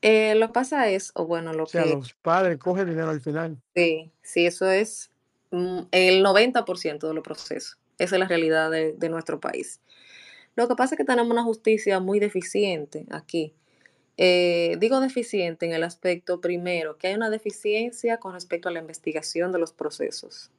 [0.00, 3.20] Eh, lo pasa es, o bueno, lo O sea, que los padres cogen dinero al
[3.20, 3.60] final.
[3.74, 5.10] sí, sí, eso es
[5.50, 7.78] mm, el 90% de los procesos.
[7.98, 9.80] Esa es la realidad de, de nuestro país.
[10.54, 13.54] Lo que pasa es que tenemos una justicia muy deficiente aquí.
[14.18, 18.80] Eh, digo deficiente en el aspecto primero, que hay una deficiencia con respecto a la
[18.80, 20.50] investigación de los procesos.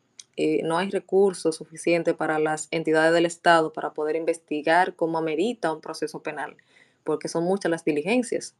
[0.41, 5.73] Eh, no hay recursos suficientes para las entidades del Estado para poder investigar cómo amerita
[5.73, 6.55] un proceso penal,
[7.03, 8.55] porque son muchas las diligencias.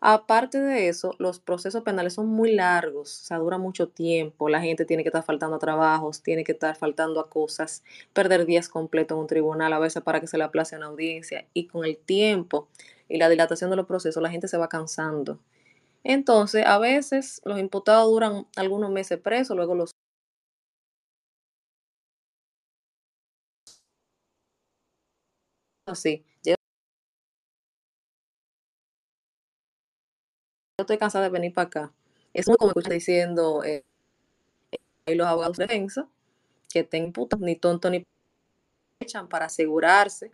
[0.00, 4.60] Aparte de eso, los procesos penales son muy largos, o sea, dura mucho tiempo, la
[4.60, 8.68] gente tiene que estar faltando a trabajos, tiene que estar faltando a cosas, perder días
[8.68, 11.86] completos en un tribunal a veces para que se le aplace una audiencia y con
[11.86, 12.68] el tiempo
[13.08, 15.38] y la dilatación de los procesos la gente se va cansando.
[16.02, 19.94] Entonces, a veces los imputados duran algunos meses presos, luego los
[25.86, 26.24] así.
[26.44, 26.54] Yo
[30.78, 31.92] estoy cansada de venir para acá.
[32.32, 33.84] Es muy como escuchar diciendo eh,
[35.06, 36.08] y los abogados de defensa
[36.68, 38.04] que imputan ni tonto ni
[38.98, 40.32] echan para asegurarse,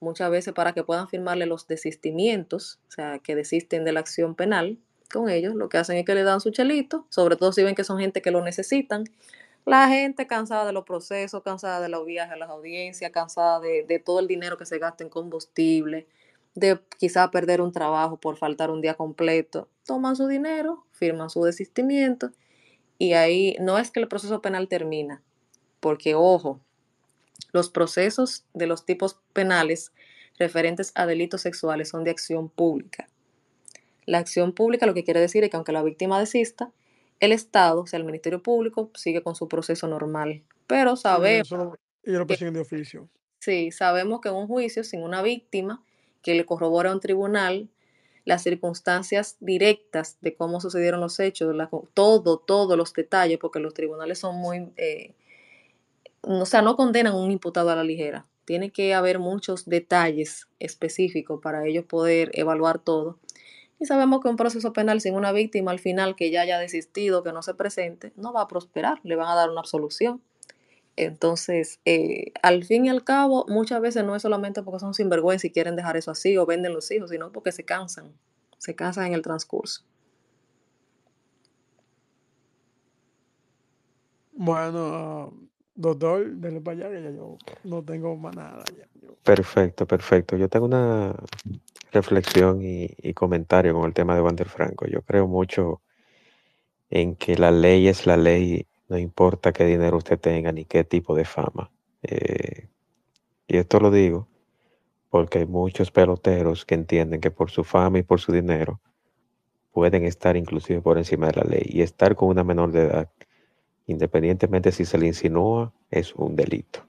[0.00, 4.34] muchas veces para que puedan firmarle los desistimientos, o sea, que desisten de la acción
[4.34, 4.78] penal
[5.10, 7.74] con ellos, lo que hacen es que le dan su chelito, sobre todo si ven
[7.74, 9.04] que son gente que lo necesitan.
[9.68, 14.02] La gente cansada de los procesos, cansada de los viajes a las audiencias, cansada de,
[14.02, 16.06] todo el dinero que se gasta en combustible,
[16.54, 21.44] de quizá perder un trabajo por faltar un día completo, toman su dinero, firman su
[21.44, 22.30] desistimiento
[22.96, 25.22] y ahí no es que el proceso penal termina,
[25.80, 26.62] porque ojo,
[27.52, 29.92] los procesos de los tipos penales
[30.38, 33.06] referentes a delitos sexuales son de acción pública.
[34.06, 36.72] La acción pública lo que quiere decir es que aunque la víctima desista,
[37.20, 40.42] el Estado, o sea, el Ministerio Público, sigue con su proceso normal.
[40.66, 43.08] Pero Sí, sabemos eso lo- ellos lo que persiguen de oficio.
[43.40, 45.82] Sí, sabemos que en un juicio sin una víctima
[46.22, 47.68] que le corrobore a un tribunal
[48.24, 53.72] las circunstancias directas de cómo sucedieron los hechos, la- todo, todos los detalles, porque los
[53.74, 55.14] tribunales son muy, eh,
[56.22, 58.26] o sea, no condenan a un imputado a la ligera.
[58.44, 63.18] Tiene que haber muchos detalles específicos para ellos poder evaluar todo.
[63.80, 67.22] Y sabemos que un proceso penal sin una víctima al final que ya haya desistido,
[67.22, 70.20] que no se presente, no va a prosperar, le van a dar una absolución.
[70.96, 75.46] Entonces, eh, al fin y al cabo, muchas veces no es solamente porque son sinvergüenza
[75.46, 78.12] y quieren dejar eso así o venden los hijos, sino porque se cansan,
[78.58, 79.84] se cansan en el transcurso.
[84.32, 85.32] Bueno,
[85.74, 88.64] doctor, denle para allá que ya yo no tengo más nada.
[88.76, 90.36] ya, yo- Perfecto, perfecto.
[90.36, 91.14] Yo tengo una
[91.92, 94.86] reflexión y, comentario con el tema de Wander Franco.
[94.86, 95.80] Yo creo mucho
[96.90, 100.84] en que la ley es la ley, no importa qué dinero usted tenga ni qué
[100.84, 101.70] tipo de fama.
[102.02, 102.68] Eh,
[103.46, 104.28] y esto lo digo
[105.10, 108.80] porque hay muchos peloteros que entienden que por su fama y por su dinero
[109.72, 113.10] pueden estar inclusive por encima de la ley y estar con una menor de edad,
[113.86, 116.84] independientemente si se le insinúa, es un delito.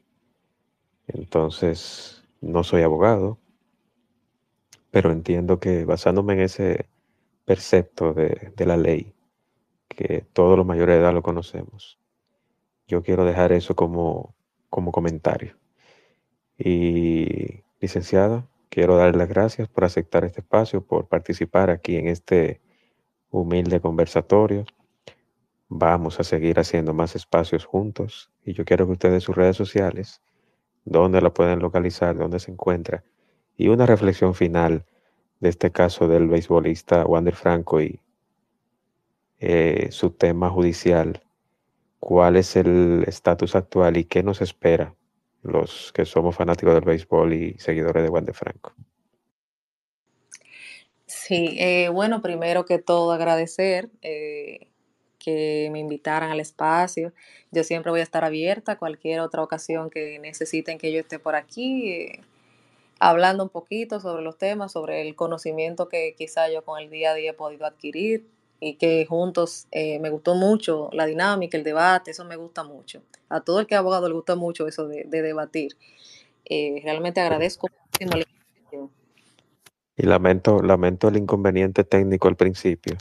[1.08, 3.38] Entonces, no soy abogado,
[4.92, 6.88] pero entiendo que basándome en ese
[7.46, 9.14] precepto de, de la ley,
[9.88, 12.00] que todos los mayores de edad lo conocemos,
[12.88, 14.36] yo quiero dejar eso como,
[14.70, 15.56] como comentario.
[16.58, 22.62] Y licenciada, quiero darle las gracias por aceptar este espacio, por participar aquí en este
[23.30, 24.66] humilde conversatorio.
[25.68, 30.22] Vamos a seguir haciendo más espacios juntos y yo quiero que ustedes sus redes sociales,
[30.84, 33.04] dónde la pueden localizar, dónde se encuentra
[33.60, 34.86] y una reflexión final
[35.42, 38.00] de este caso del beisbolista Wander Franco y
[39.42, 41.22] eh, su tema judicial,
[42.00, 44.96] cuál es el estatus actual y qué nos espera
[45.44, 48.74] los que somos fanáticos del béisbol y seguidores de Wander Franco.
[51.06, 54.68] Sí, eh, bueno, primero que todo agradecer eh,
[55.18, 57.12] que me invitaran al espacio.
[57.52, 61.20] Yo siempre voy a estar abierta a cualquier otra ocasión que necesiten que yo esté
[61.20, 62.22] por aquí,
[63.00, 67.12] hablando un poquito sobre los temas, sobre el conocimiento que quizá yo con el día
[67.12, 68.28] a día he podido adquirir
[68.60, 73.02] y que juntos eh, me gustó mucho la dinámica, el debate, eso me gusta mucho.
[73.30, 75.78] A todo el que es abogado le gusta mucho eso de, de debatir.
[76.46, 78.92] Eh, realmente agradezco muchísimo la invitación.
[79.96, 82.98] Y lamento, lamento el inconveniente técnico al principio,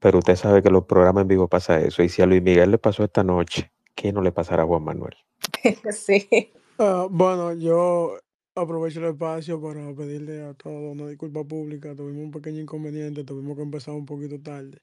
[0.00, 2.02] pero usted sabe que los programas en vivo pasa eso.
[2.02, 4.82] Y si a Luis Miguel le pasó esta noche, ¿qué no le pasará a Juan
[4.82, 5.16] Manuel?
[5.92, 6.50] sí.
[6.78, 8.18] Ah, bueno, yo
[8.56, 11.94] aprovecho el espacio para pedirle a todos una disculpa pública.
[11.94, 14.78] Tuvimos un pequeño inconveniente, tuvimos que empezar un poquito tarde.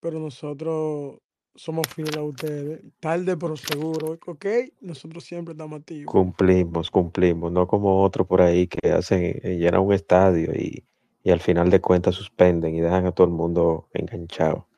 [0.00, 1.18] Pero nosotros
[1.54, 2.82] somos fieles a ustedes.
[3.00, 4.46] Tarde pero seguro, ¿ok?
[4.80, 6.12] Nosotros siempre estamos activos.
[6.12, 10.84] Cumplimos, cumplimos, no como otros por ahí que hacen, eh, llenan un estadio y,
[11.22, 14.68] y al final de cuentas suspenden y dejan a todo el mundo enganchado.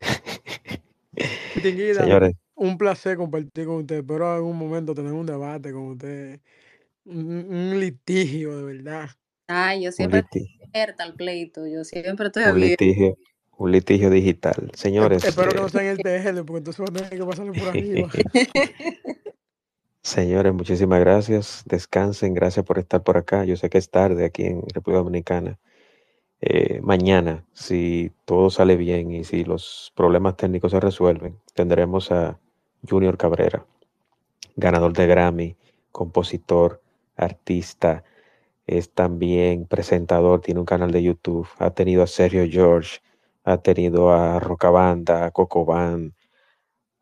[1.62, 3.96] Señores, un placer compartir con usted.
[3.98, 6.40] Espero en algún momento tener un debate con usted.
[7.04, 9.10] Un, un litigio, de verdad.
[9.48, 12.84] Ay, yo siempre estoy abierta al pleito, yo siempre estoy un abierta.
[12.84, 13.18] litigio,
[13.56, 14.70] un litigio digital.
[14.74, 17.26] Señores, espero que eh, no sea en el TL, porque entonces va a tener que
[17.26, 18.08] pasarle por arriba.
[20.02, 21.62] señores, muchísimas gracias.
[21.66, 23.44] Descansen, gracias por estar por acá.
[23.44, 25.58] Yo sé que es tarde aquí en República Dominicana.
[26.40, 32.38] Eh, mañana, si todo sale bien y si los problemas técnicos se resuelven, tendremos a
[32.88, 33.64] Junior Cabrera,
[34.56, 35.56] ganador de Grammy,
[35.92, 36.81] compositor,
[37.24, 38.04] artista,
[38.66, 43.00] es también presentador, tiene un canal de YouTube, ha tenido a Sergio George,
[43.44, 46.14] ha tenido a Rocabanda, a Cocobán,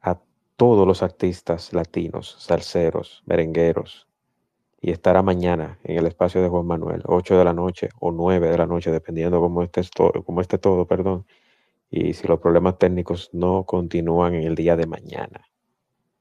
[0.01, 0.19] a
[0.57, 4.09] todos los artistas latinos, salseros, merengueros,
[4.81, 8.49] y estará mañana en el espacio de Juan Manuel, 8 de la noche o 9
[8.49, 9.83] de la noche, dependiendo cómo esté,
[10.25, 11.27] cómo esté todo, perdón,
[11.91, 15.47] y si los problemas técnicos no continúan en el día de mañana.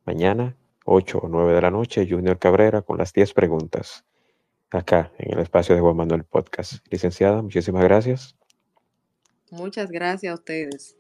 [0.05, 0.57] Mañana,
[0.91, 4.05] 8 o 9 de la noche, Junior Cabrera con las 10 preguntas,
[4.71, 6.85] acá en el espacio de Juan Manuel Podcast.
[6.89, 8.35] Licenciada, muchísimas gracias.
[9.51, 10.97] Muchas gracias a ustedes.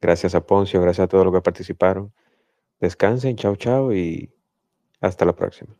[0.00, 2.12] Gracias a Poncio, gracias a todos los que participaron.
[2.80, 4.30] Descansen, chao, chao y
[5.00, 5.74] hasta la próxima.